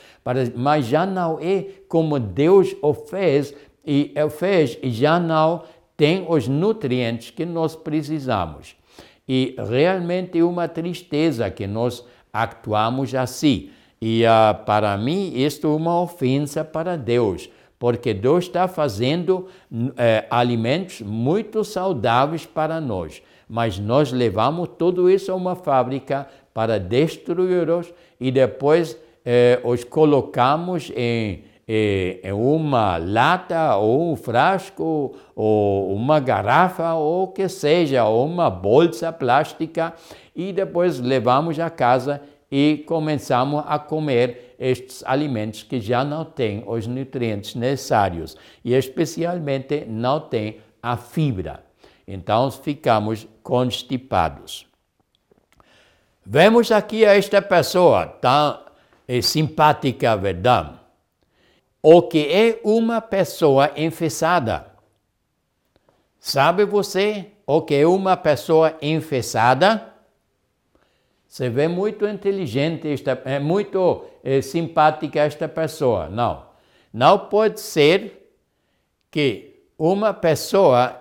Mas 0.56 0.86
já 0.86 1.04
não 1.04 1.38
é 1.38 1.66
como 1.86 2.18
Deus 2.18 2.74
o 2.80 2.94
fez, 2.94 3.54
e 3.86 4.14
o 4.16 4.30
fez 4.30 4.78
e 4.82 4.90
já 4.90 5.20
não 5.20 5.64
tem 5.94 6.24
os 6.26 6.48
nutrientes 6.48 7.30
que 7.30 7.44
nós 7.44 7.76
precisamos. 7.76 8.74
E 9.28 9.54
realmente 9.58 10.38
é 10.38 10.44
uma 10.44 10.66
tristeza 10.66 11.50
que 11.50 11.66
nós 11.66 12.02
actuamos 12.32 13.14
assim. 13.14 13.68
E 14.00 14.22
uh, 14.24 14.64
para 14.64 14.96
mim, 14.96 15.32
isto 15.34 15.66
é 15.66 15.70
uma 15.70 16.00
ofensa 16.00 16.64
para 16.64 16.96
Deus 16.96 17.50
porque 17.84 18.14
Deus 18.14 18.44
está 18.44 18.66
fazendo 18.66 19.46
é, 19.98 20.24
alimentos 20.30 21.02
muito 21.02 21.62
saudáveis 21.62 22.46
para 22.46 22.80
nós, 22.80 23.22
mas 23.46 23.78
nós 23.78 24.10
levamos 24.10 24.70
tudo 24.78 25.10
isso 25.10 25.30
a 25.30 25.34
uma 25.34 25.54
fábrica 25.54 26.26
para 26.54 26.80
destruí-los 26.80 27.92
e 28.18 28.30
depois 28.30 28.98
é, 29.22 29.60
os 29.62 29.84
colocamos 29.84 30.90
em, 30.96 31.44
em 31.68 32.32
uma 32.32 32.96
lata 32.96 33.76
ou 33.76 34.12
um 34.12 34.16
frasco 34.16 35.14
ou 35.36 35.94
uma 35.94 36.18
garrafa 36.20 36.94
ou 36.94 37.28
que 37.28 37.46
seja, 37.50 38.06
ou 38.06 38.24
uma 38.24 38.48
bolsa 38.48 39.12
plástica 39.12 39.92
e 40.34 40.54
depois 40.54 41.00
levamos 41.00 41.60
a 41.60 41.68
casa 41.68 42.22
e 42.50 42.82
começamos 42.86 43.62
a 43.66 43.78
comer 43.78 44.53
estes 44.64 45.04
alimentos 45.04 45.62
que 45.62 45.78
já 45.78 46.02
não 46.02 46.24
têm 46.24 46.64
os 46.66 46.86
nutrientes 46.86 47.54
necessários 47.54 48.34
e 48.64 48.72
especialmente 48.72 49.84
não 49.86 50.18
têm 50.18 50.58
a 50.82 50.96
fibra. 50.96 51.62
Então 52.08 52.50
ficamos 52.50 53.26
constipados. 53.42 54.66
Vemos 56.24 56.72
aqui 56.72 57.04
esta 57.04 57.42
pessoa 57.42 58.06
tão 58.06 58.64
é, 59.06 59.20
simpática, 59.20 60.16
verdade? 60.16 60.78
O 61.82 62.00
que 62.00 62.26
é 62.32 62.60
uma 62.64 63.02
pessoa 63.02 63.70
enfesada? 63.76 64.66
Sabe 66.18 66.64
você 66.64 67.26
o 67.46 67.60
que 67.60 67.74
é 67.74 67.86
uma 67.86 68.16
pessoa 68.16 68.78
enfesada? 68.80 69.93
Você 71.34 71.50
vê 71.50 71.66
muito 71.66 72.06
inteligente, 72.06 72.86
esta, 72.86 73.20
é 73.24 73.40
muito 73.40 74.04
é, 74.22 74.40
simpática 74.40 75.18
esta 75.18 75.48
pessoa. 75.48 76.08
Não. 76.08 76.46
Não 76.92 77.18
pode 77.18 77.60
ser 77.60 78.30
que 79.10 79.64
uma 79.76 80.14
pessoa, 80.14 80.96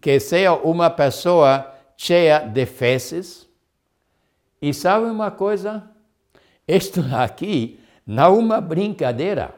que 0.00 0.20
seja 0.20 0.54
uma 0.54 0.88
pessoa 0.88 1.68
cheia 1.96 2.38
de 2.38 2.64
fezes. 2.64 3.48
E 4.62 4.72
sabe 4.72 5.06
uma 5.06 5.32
coisa? 5.32 5.82
Isto 6.68 7.00
aqui 7.12 7.80
não 8.06 8.36
é 8.36 8.38
uma 8.38 8.60
brincadeira. 8.60 9.52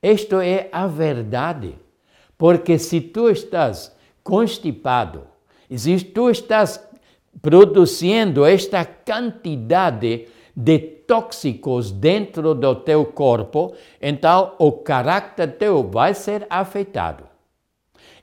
Isto 0.00 0.40
é 0.40 0.68
a 0.70 0.86
verdade. 0.86 1.74
Porque 2.38 2.78
se 2.78 3.00
tu 3.00 3.28
estás 3.28 3.92
constipado, 4.22 5.26
se 5.68 5.98
tu 5.98 6.30
estás 6.30 6.80
produzindo 7.40 8.44
esta 8.44 8.84
quantidade 8.84 10.26
de 10.56 10.78
tóxicos 10.78 11.90
dentro 11.90 12.54
do 12.54 12.74
teu 12.76 13.04
corpo, 13.04 13.74
então 14.00 14.54
o 14.58 14.72
caráter 14.72 15.56
teu 15.58 15.82
vai 15.82 16.14
ser 16.14 16.46
afetado. 16.48 17.24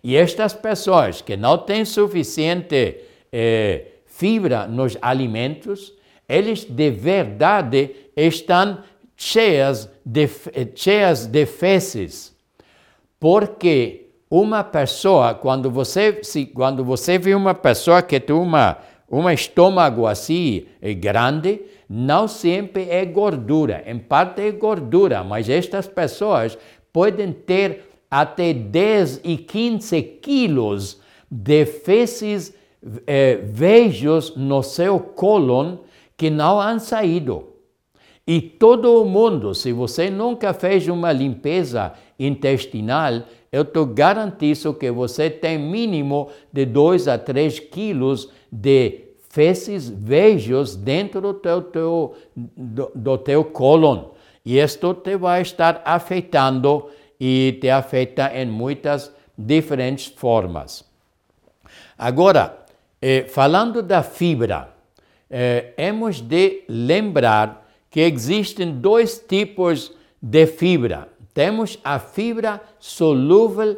E 0.04 0.16
estas 0.16 0.54
pessoas 0.54 1.22
que 1.22 1.38
não 1.38 1.58
têm 1.58 1.86
suficiente 1.86 2.98
eh, 3.32 3.86
fibra 4.06 4.66
nos 4.68 4.98
alimentos, 5.02 5.94
eles 6.28 6.64
de 6.66 6.90
verdade 6.90 7.96
estão 8.16 8.80
cheias 9.16 9.90
de, 10.04 10.28
cheias 10.76 11.28
de 11.28 11.46
fezes. 11.46 12.36
Porque 13.20 14.08
uma 14.30 14.64
pessoa, 14.64 15.36
quando 15.36 15.70
você, 15.70 16.20
se, 16.24 16.46
quando 16.46 16.84
você 16.84 17.20
vê 17.20 17.36
uma 17.36 17.54
pessoa 17.54 18.02
que 18.02 18.20
tem 18.20 18.36
uma 18.36 18.78
um 19.12 19.30
estômago 19.30 20.08
assim 20.08 20.66
é 20.82 20.94
grande 20.94 21.62
não 21.90 22.26
sempre 22.26 22.90
é 22.90 23.04
gordura, 23.04 23.84
em 23.86 24.00
parte 24.00 24.42
é 24.42 24.52
gordura, 24.52 25.26
mas 25.26 25.50
estas 25.50 25.86
pessoas 25.86 26.58
podem 26.94 27.34
ter 27.34 27.92
até 28.10 28.54
10 28.54 29.22
e 29.26 29.36
15 29.36 30.02
quilos 30.02 31.02
de 31.30 31.66
fezes 31.66 32.54
é, 33.06 33.36
vejos 33.36 34.36
no 34.38 34.64
seu 34.64 35.00
cólon 35.00 35.80
que 36.16 36.30
não 36.30 36.62
han 36.62 36.80
saído. 36.80 37.50
E 38.26 38.40
todo 38.40 39.02
o 39.02 39.06
mundo, 39.06 39.54
se 39.54 39.74
você 39.74 40.10
nunca 40.10 40.54
fez 40.54 40.88
uma 40.88 41.12
limpeza 41.12 41.94
intestinal, 42.18 43.24
eu 43.52 43.64
estou 43.64 43.86
garantindo 43.86 44.74
que 44.74 44.90
você 44.90 45.30
tem 45.30 45.58
mínimo 45.58 46.30
de 46.54 46.66
2 46.66 47.08
a 47.10 47.18
3 47.18 47.60
quilos 47.60 48.30
de 48.50 49.12
fezes 49.30 49.90
vejos 49.90 50.76
dentro 50.76 51.20
do 51.20 51.34
teu, 51.34 51.62
teu, 51.62 52.16
do, 52.36 52.92
do 52.96 53.18
teu 53.18 53.44
cólon. 53.44 54.12
E 54.46 54.58
isto 54.58 54.94
te 54.94 55.18
vai 55.18 55.42
estar 55.42 55.82
afetando 55.84 56.90
e 57.20 57.58
te 57.60 57.70
afeta 57.70 58.32
em 58.34 58.46
muitas 58.46 59.14
diferentes 59.38 60.08
formas. 60.08 60.90
Agora, 61.98 62.58
eh, 63.02 63.26
falando 63.28 63.84
da 63.84 64.02
fibra, 64.02 64.70
eh, 65.30 65.74
de 66.24 66.64
lembrar 66.68 67.70
que 67.90 68.00
existem 68.00 68.72
dois 68.72 69.20
tipos 69.20 69.94
de 70.22 70.48
fibra. 70.48 71.11
Temos 71.34 71.80
a 71.84 72.00
fibra 72.00 72.62
solúvel 72.80 73.78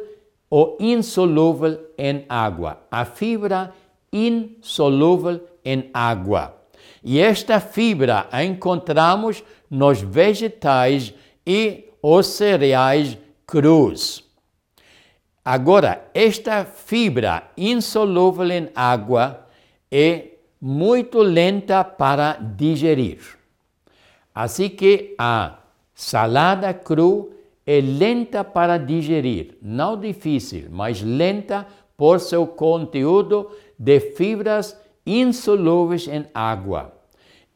ou 0.50 0.76
insolúvel 0.80 1.80
em 1.96 2.24
água. 2.28 2.80
A 2.90 3.04
fibra 3.04 3.72
insolúvel 4.12 5.40
em 5.64 5.90
água. 5.92 6.62
E 7.02 7.18
esta 7.18 7.60
fibra 7.60 8.26
a 8.30 8.44
encontramos 8.44 9.42
nos 9.70 10.00
vegetais 10.00 11.12
e 11.46 11.90
os 12.02 12.26
cereais 12.26 13.18
crus. 13.46 14.24
Agora, 15.44 16.08
esta 16.14 16.64
fibra 16.64 17.50
insolúvel 17.56 18.50
em 18.50 18.70
água 18.74 19.46
é 19.90 20.28
muito 20.60 21.18
lenta 21.18 21.84
para 21.84 22.32
digerir. 22.32 23.20
Assim 24.34 24.70
que 24.70 25.14
a 25.18 25.58
salada 25.94 26.72
cru 26.72 27.33
é 27.66 27.80
lenta 27.80 28.44
para 28.44 28.76
digerir, 28.78 29.56
não 29.62 29.98
difícil, 29.98 30.68
mas 30.70 31.02
lenta 31.02 31.66
por 31.96 32.20
seu 32.20 32.46
conteúdo 32.46 33.50
de 33.78 34.00
fibras 34.00 34.78
insolúveis 35.06 36.06
em 36.08 36.26
água. 36.34 36.92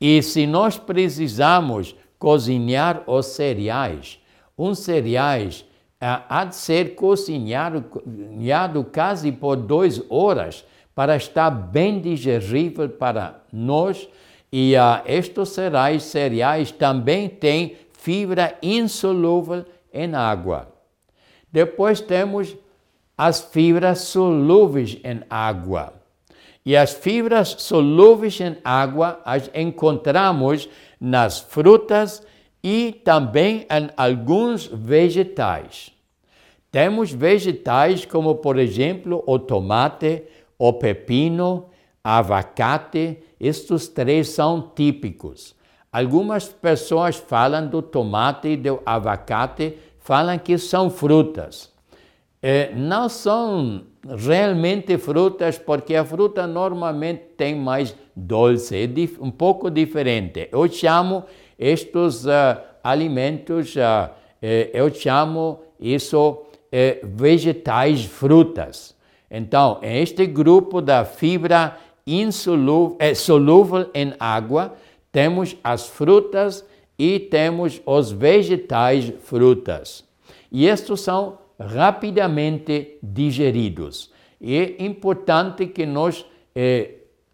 E 0.00 0.22
se 0.22 0.46
nós 0.46 0.78
precisamos 0.78 1.94
cozinhar 2.18 3.02
os 3.06 3.26
cereais, 3.26 4.18
uns 4.56 4.78
cereais 4.80 5.64
há 6.00 6.44
de 6.44 6.54
ser 6.54 6.94
cozinhado, 6.94 7.82
cozinhado 7.82 8.84
quase 8.84 9.32
por 9.32 9.56
duas 9.56 10.02
horas 10.08 10.64
para 10.94 11.16
estar 11.16 11.50
bem 11.50 12.00
digerível 12.00 12.88
para 12.88 13.42
nós. 13.52 14.08
E 14.50 14.74
uh, 14.74 15.02
estes 15.06 15.50
cereais, 15.50 16.04
cereais 16.04 16.72
também 16.72 17.28
têm 17.28 17.76
fibra 17.92 18.56
insolúvel 18.62 19.64
em 19.92 20.14
água. 20.14 20.72
Depois 21.50 22.00
temos 22.00 22.56
as 23.16 23.40
fibras 23.40 24.00
solúveis 24.02 24.98
em 25.02 25.22
água. 25.28 25.94
E 26.64 26.76
as 26.76 26.92
fibras 26.92 27.56
solúveis 27.58 28.40
em 28.40 28.56
água 28.62 29.20
as 29.24 29.50
encontramos 29.54 30.68
nas 31.00 31.40
frutas 31.40 32.22
e 32.62 32.92
também 33.04 33.66
em 33.70 33.88
alguns 33.96 34.66
vegetais. 34.66 35.90
Temos 36.70 37.10
vegetais 37.10 38.04
como, 38.04 38.36
por 38.36 38.58
exemplo, 38.58 39.24
o 39.26 39.38
tomate, 39.38 40.24
o 40.58 40.72
pepino, 40.74 41.70
abacate, 42.04 43.18
estes 43.40 43.88
três 43.88 44.28
são 44.28 44.72
típicos. 44.74 45.54
Algumas 45.98 46.46
pessoas 46.46 47.16
falam 47.16 47.66
do 47.66 47.82
tomate 47.82 48.50
e 48.50 48.56
do 48.56 48.80
abacate, 48.86 49.76
falam 49.98 50.38
que 50.38 50.56
são 50.56 50.90
frutas. 50.90 51.72
É, 52.40 52.72
não 52.72 53.08
são 53.08 53.82
realmente 54.06 54.96
frutas, 54.96 55.58
porque 55.58 55.96
a 55.96 56.04
fruta 56.04 56.46
normalmente 56.46 57.22
tem 57.36 57.56
mais 57.56 57.96
doce, 58.14 58.76
é 58.76 58.88
um 59.20 59.32
pouco 59.32 59.68
diferente. 59.68 60.48
Eu 60.52 60.68
chamo 60.68 61.24
estes 61.58 62.26
uh, 62.26 62.60
alimentos, 62.84 63.74
uh, 63.74 64.14
eu 64.72 64.94
chamo 64.94 65.58
isso 65.80 66.30
uh, 66.30 66.46
vegetais 67.02 68.04
frutas. 68.04 68.94
Então, 69.28 69.80
este 69.82 70.26
grupo 70.26 70.80
da 70.80 71.04
fibra 71.04 71.76
insolúvel, 72.06 72.96
é, 73.00 73.14
solúvel 73.14 73.90
em 73.92 74.14
água, 74.20 74.74
temos 75.12 75.56
as 75.62 75.88
frutas 75.88 76.64
e 76.98 77.18
temos 77.18 77.80
os 77.86 78.10
vegetais 78.10 79.12
frutas. 79.20 80.04
E 80.50 80.66
estes 80.66 81.00
são 81.00 81.38
rapidamente 81.58 82.98
digeridos. 83.02 84.10
E 84.40 84.56
é 84.56 84.84
importante 84.84 85.66
que 85.66 85.84
nós 85.84 86.24
eh, 86.54 86.90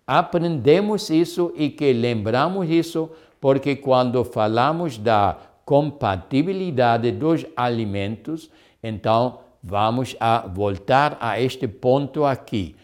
aprendemos 0.07 1.11
isso 1.11 1.53
e 1.57 1.71
que 1.71 1.93
lembramos 1.93 2.69
isso, 2.69 3.11
porque 3.41 3.77
quando 3.77 4.25
falamos 4.25 4.99
da 4.99 5.39
compatibilidade 5.65 7.11
dos 7.11 7.45
alimentos, 7.57 8.51
então 8.83 9.41
vamos 9.63 10.15
a 10.21 10.47
voltar 10.47 11.17
a 11.21 11.41
este 11.41 11.67
ponto 11.67 12.25
aqui, 12.25 12.77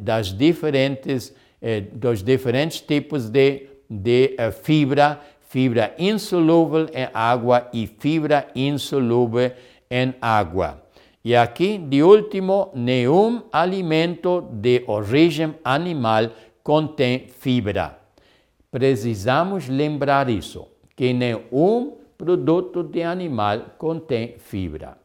das 0.00 0.32
diferentes, 0.32 1.34
eh, 1.60 1.80
dos 1.80 2.22
diferentes 2.22 2.80
tipos 2.80 3.28
de, 3.28 3.68
de 3.88 4.34
eh, 4.36 4.50
fibra, 4.50 5.20
fibra 5.48 5.94
insolúvel 5.98 6.86
em 6.92 7.08
água 7.12 7.68
e 7.72 7.86
fibra 7.86 8.48
insolúvel 8.54 9.52
em 9.90 10.14
água. 10.20 10.82
E 11.24 11.34
aqui, 11.34 11.76
de 11.78 12.02
último, 12.02 12.70
nenhum 12.74 13.42
alimento 13.52 14.48
de 14.52 14.84
origem 14.86 15.54
animal 15.64 16.30
contém 16.62 17.26
fibra. 17.28 17.98
Precisamos 18.70 19.68
lembrar 19.68 20.28
isso, 20.28 20.68
que 20.94 21.12
nenhum 21.12 21.96
produto 22.16 22.82
de 22.82 23.02
animal 23.02 23.60
contém 23.76 24.36
fibra. 24.38 24.96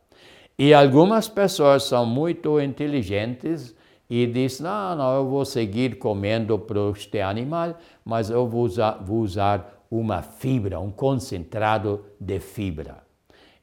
E 0.58 0.74
algumas 0.74 1.28
pessoas 1.28 1.84
são 1.84 2.06
muito 2.06 2.62
inteligentes 2.62 3.76
e 4.12 4.28
dizem, 4.28 4.66
não, 4.66 4.94
não, 4.94 5.16
eu 5.16 5.26
vou 5.26 5.46
seguir 5.46 5.98
comendo 5.98 6.60
para 6.60 6.90
este 6.90 7.22
animal, 7.22 7.78
mas 8.04 8.30
eu 8.30 8.46
vou 8.46 8.64
usar, 8.66 9.02
vou 9.02 9.20
usar 9.20 9.86
uma 9.90 10.22
fibra, 10.22 10.82
um 10.82 10.92
concentrado 10.92 12.04
de 12.20 12.38
fibra. 12.42 12.98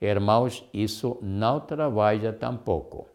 Irmãos, 0.00 0.64
isso 0.72 1.18
não 1.20 1.60
trabalha 1.60 2.32
tampouco, 2.32 3.06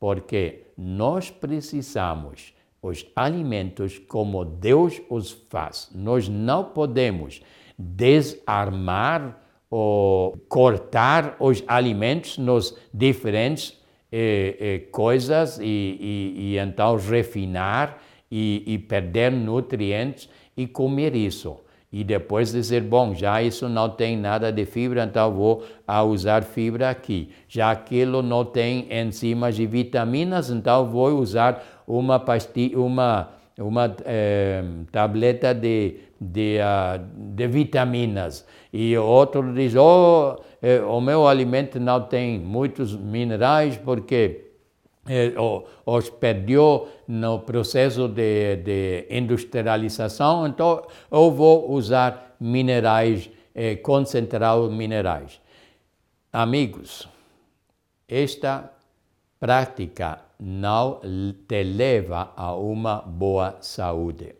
porque 0.00 0.66
nós 0.76 1.30
precisamos 1.30 2.52
os 2.82 3.06
alimentos 3.14 4.00
como 4.00 4.44
Deus 4.44 5.00
os 5.08 5.30
faz. 5.48 5.92
Nós 5.94 6.28
não 6.28 6.64
podemos 6.64 7.40
desarmar 7.78 9.40
ou 9.70 10.36
cortar 10.48 11.36
os 11.38 11.62
alimentos 11.68 12.36
nos 12.36 12.76
diferentes 12.92 13.80
eh, 14.16 14.56
eh, 14.60 14.78
coisas 14.92 15.58
e, 15.58 15.64
e, 15.64 16.34
e, 16.36 16.58
então 16.58 16.96
refinar 16.96 17.98
e, 18.30 18.62
e 18.64 18.78
perder 18.78 19.32
nutrientes 19.32 20.28
e 20.56 20.68
comer 20.68 21.16
isso 21.16 21.58
e 21.94 22.02
depois 22.02 22.50
dizer, 22.50 22.82
bom, 22.82 23.14
já 23.14 23.40
isso 23.40 23.68
não 23.68 23.88
tem 23.88 24.16
nada 24.16 24.50
de 24.50 24.64
fibra, 24.64 25.04
então 25.04 25.32
vou 25.32 25.62
usar 26.10 26.42
fibra 26.42 26.90
aqui. 26.90 27.30
Já 27.48 27.70
aquilo 27.70 28.20
não 28.20 28.44
tem 28.44 28.88
enzimas 28.90 29.56
e 29.60 29.64
vitaminas, 29.64 30.50
então 30.50 30.90
vou 30.90 31.10
usar 31.10 31.64
uma 31.86 32.18
pastilha, 32.18 32.80
uma, 32.80 33.28
uma 33.56 33.94
eh, 34.04 34.64
tableta 34.90 35.54
de, 35.54 36.00
de, 36.20 36.58
uh, 36.58 37.00
de 37.16 37.46
vitaminas. 37.46 38.44
E 38.72 38.98
outro 38.98 39.54
diz, 39.54 39.76
oh, 39.76 40.36
eh, 40.66 40.80
o 40.82 40.98
meu 40.98 41.28
alimento 41.28 41.78
não 41.78 42.00
tem 42.00 42.38
muitos 42.38 42.96
minerais 42.96 43.76
porque 43.76 44.46
eh, 45.06 45.34
os 45.84 46.08
perdeu 46.08 46.88
no 47.06 47.40
processo 47.40 48.08
de, 48.08 48.56
de, 48.56 49.06
industrialização, 49.10 50.46
então 50.46 50.86
eu 51.12 51.30
vou 51.30 51.70
usar 51.70 52.34
minerais, 52.40 53.28
eh, 53.54 53.76
concentrados 53.76 54.72
minerais. 54.72 55.38
Amigos, 56.32 57.06
esta 58.08 58.72
prática 59.38 60.18
não 60.40 61.02
te 61.46 61.62
leva 61.62 62.32
a 62.34 62.56
uma 62.56 63.02
boa 63.02 63.58
saúde. 63.60 64.34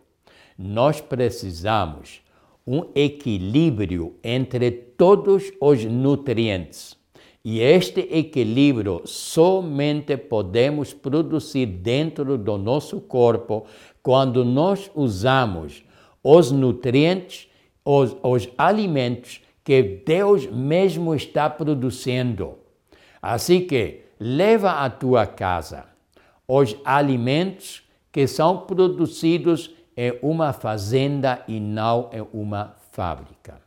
Nós 0.56 1.02
precisamos 1.02 2.23
um 2.66 2.90
equilíbrio 2.94 4.14
entre 4.22 4.70
todos 4.70 5.52
os 5.60 5.84
nutrientes. 5.84 6.96
E 7.44 7.60
este 7.60 8.00
equilíbrio 8.10 9.02
somente 9.04 10.16
podemos 10.16 10.94
produzir 10.94 11.66
dentro 11.66 12.38
do 12.38 12.56
nosso 12.56 13.00
corpo 13.02 13.66
quando 14.02 14.44
nós 14.44 14.90
usamos 14.94 15.84
os 16.22 16.50
nutrientes, 16.50 17.48
os, 17.84 18.16
os 18.22 18.48
alimentos 18.56 19.42
que 19.62 19.82
Deus 19.82 20.46
mesmo 20.46 21.14
está 21.14 21.50
produzindo. 21.50 22.54
Assim 23.20 23.60
que 23.60 24.00
leva 24.18 24.84
à 24.84 24.88
tua 24.88 25.26
casa 25.26 25.84
os 26.46 26.76
alimentos 26.84 27.82
que 28.12 28.26
são 28.26 28.58
produzidos 28.58 29.70
em 29.96 30.18
uma 30.22 30.52
fazenda 30.52 31.42
e 31.46 31.60
não 31.60 32.10
em 32.12 32.26
uma 32.32 32.76
fábrica. 32.92 33.60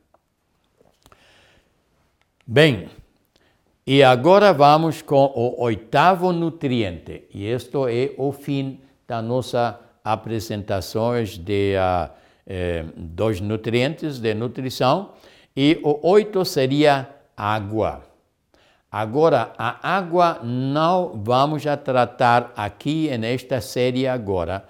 Bem, 2.46 2.90
e 3.86 4.04
agora 4.04 4.54
vamos 4.54 5.02
com 5.02 5.32
o 5.34 5.62
oitavo 5.62 6.32
nutriente, 6.32 7.24
e 7.34 7.46
este 7.46 7.78
é 7.90 8.14
o 8.18 8.32
fim 8.32 8.82
da 9.08 9.22
nossa 9.22 9.80
apresentações 10.04 11.38
de, 11.38 11.76
uh, 11.76 12.10
eh, 12.46 12.86
dos 12.96 13.42
nutrientes 13.42 14.20
de 14.20 14.34
nutrição, 14.34 15.12
e 15.56 15.80
o 15.84 16.00
oito 16.10 16.46
seria 16.46 17.10
água. 17.36 18.04
Agora, 18.90 19.52
a 19.58 19.96
água 19.98 20.40
não 20.44 21.22
vamos 21.22 21.68
a 21.68 21.76
tratar 21.76 22.54
aqui 22.56 23.16
nesta 23.18 23.60
série 23.60 24.08
agora, 24.08 24.66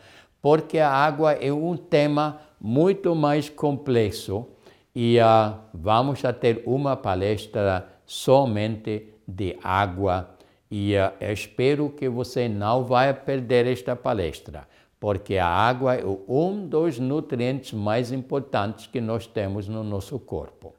porque 0.47 0.79
a 0.79 0.89
água 0.89 1.33
é 1.33 1.51
um 1.51 1.75
tema 1.75 2.39
muito 2.57 3.13
mais 3.13 3.49
complexo 3.49 4.47
e 4.95 5.17
uh, 5.19 5.57
vamos 5.73 6.21
ter 6.39 6.63
uma 6.65 6.95
palestra 6.95 7.85
somente 8.05 9.09
de 9.27 9.57
água. 9.61 10.37
E 10.71 10.95
uh, 10.95 11.11
espero 11.19 11.89
que 11.89 12.07
você 12.07 12.47
não 12.47 12.85
vai 12.85 13.13
perder 13.13 13.67
esta 13.67 13.93
palestra, 13.93 14.65
porque 14.97 15.37
a 15.37 15.45
água 15.45 15.95
é 15.95 16.05
um 16.05 16.65
dos 16.65 16.97
nutrientes 16.97 17.73
mais 17.73 18.13
importantes 18.13 18.87
que 18.87 19.01
nós 19.01 19.27
temos 19.27 19.67
no 19.67 19.83
nosso 19.83 20.17
corpo. 20.17 20.73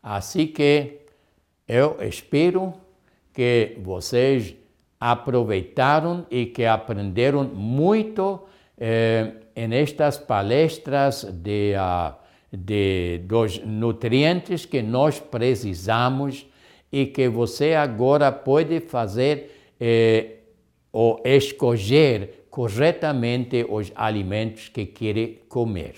Assim 0.00 0.46
que 0.46 1.00
eu 1.66 1.96
espero 2.02 2.72
que 3.32 3.78
vocês 3.82 4.54
aproveitaram 5.00 6.24
e 6.30 6.46
que 6.46 6.64
aprenderam 6.64 7.42
muito 7.42 8.46
eh, 8.78 9.32
nestas 9.68 10.18
palestras 10.18 11.24
de 11.24 11.74
uh, 11.76 12.26
de, 12.56 13.20
dos 13.24 13.58
nutrientes 13.64 14.64
que 14.64 14.82
nós 14.82 15.20
precisamos 15.20 16.46
e 16.90 17.06
que 17.06 17.28
você 17.28 17.74
agora 17.74 18.30
pode 18.30 18.80
fazer 18.80 19.74
eh, 19.80 20.36
ou 20.92 21.20
escolher 21.24 22.46
corretamente 22.50 23.66
os 23.68 23.92
alimentos 23.94 24.68
que 24.68 24.86
quer 24.86 25.46
comer, 25.48 25.94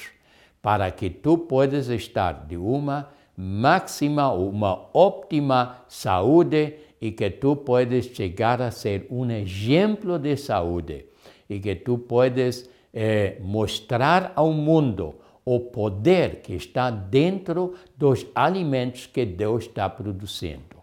para 0.60 0.90
que 0.90 1.08
tu 1.08 1.38
possas 1.38 1.88
estar 1.88 2.46
de 2.46 2.56
uma 2.56 3.10
máxima, 3.36 4.32
uma 4.32 4.88
óptima 4.92 5.84
saúde 5.86 6.74
e 7.00 7.12
que 7.12 7.30
tu 7.30 7.54
podes 7.54 8.06
chegar 8.06 8.60
a 8.60 8.72
ser 8.72 9.06
um 9.08 9.30
exemplo 9.30 10.18
de 10.18 10.36
saúde 10.36 11.04
e 11.48 11.58
que 11.60 11.74
tu 11.74 11.98
podes 11.98 12.68
eh, 12.92 13.38
mostrar 13.40 14.32
ao 14.34 14.52
mundo 14.52 15.14
o 15.44 15.60
poder 15.60 16.42
que 16.42 16.54
está 16.54 16.90
dentro 16.90 17.74
dos 17.96 18.26
alimentos 18.34 19.06
que 19.06 19.24
Deus 19.24 19.64
está 19.64 19.88
produzindo. 19.88 20.76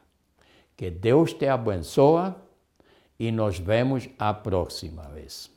Que 0.76 0.90
Deus 0.90 1.34
te 1.34 1.48
abençoe 1.48 2.34
e 3.20 3.32
nos 3.32 3.60
vemos 3.60 4.10
a 4.18 4.34
próxima 4.34 5.04
vez. 5.10 5.55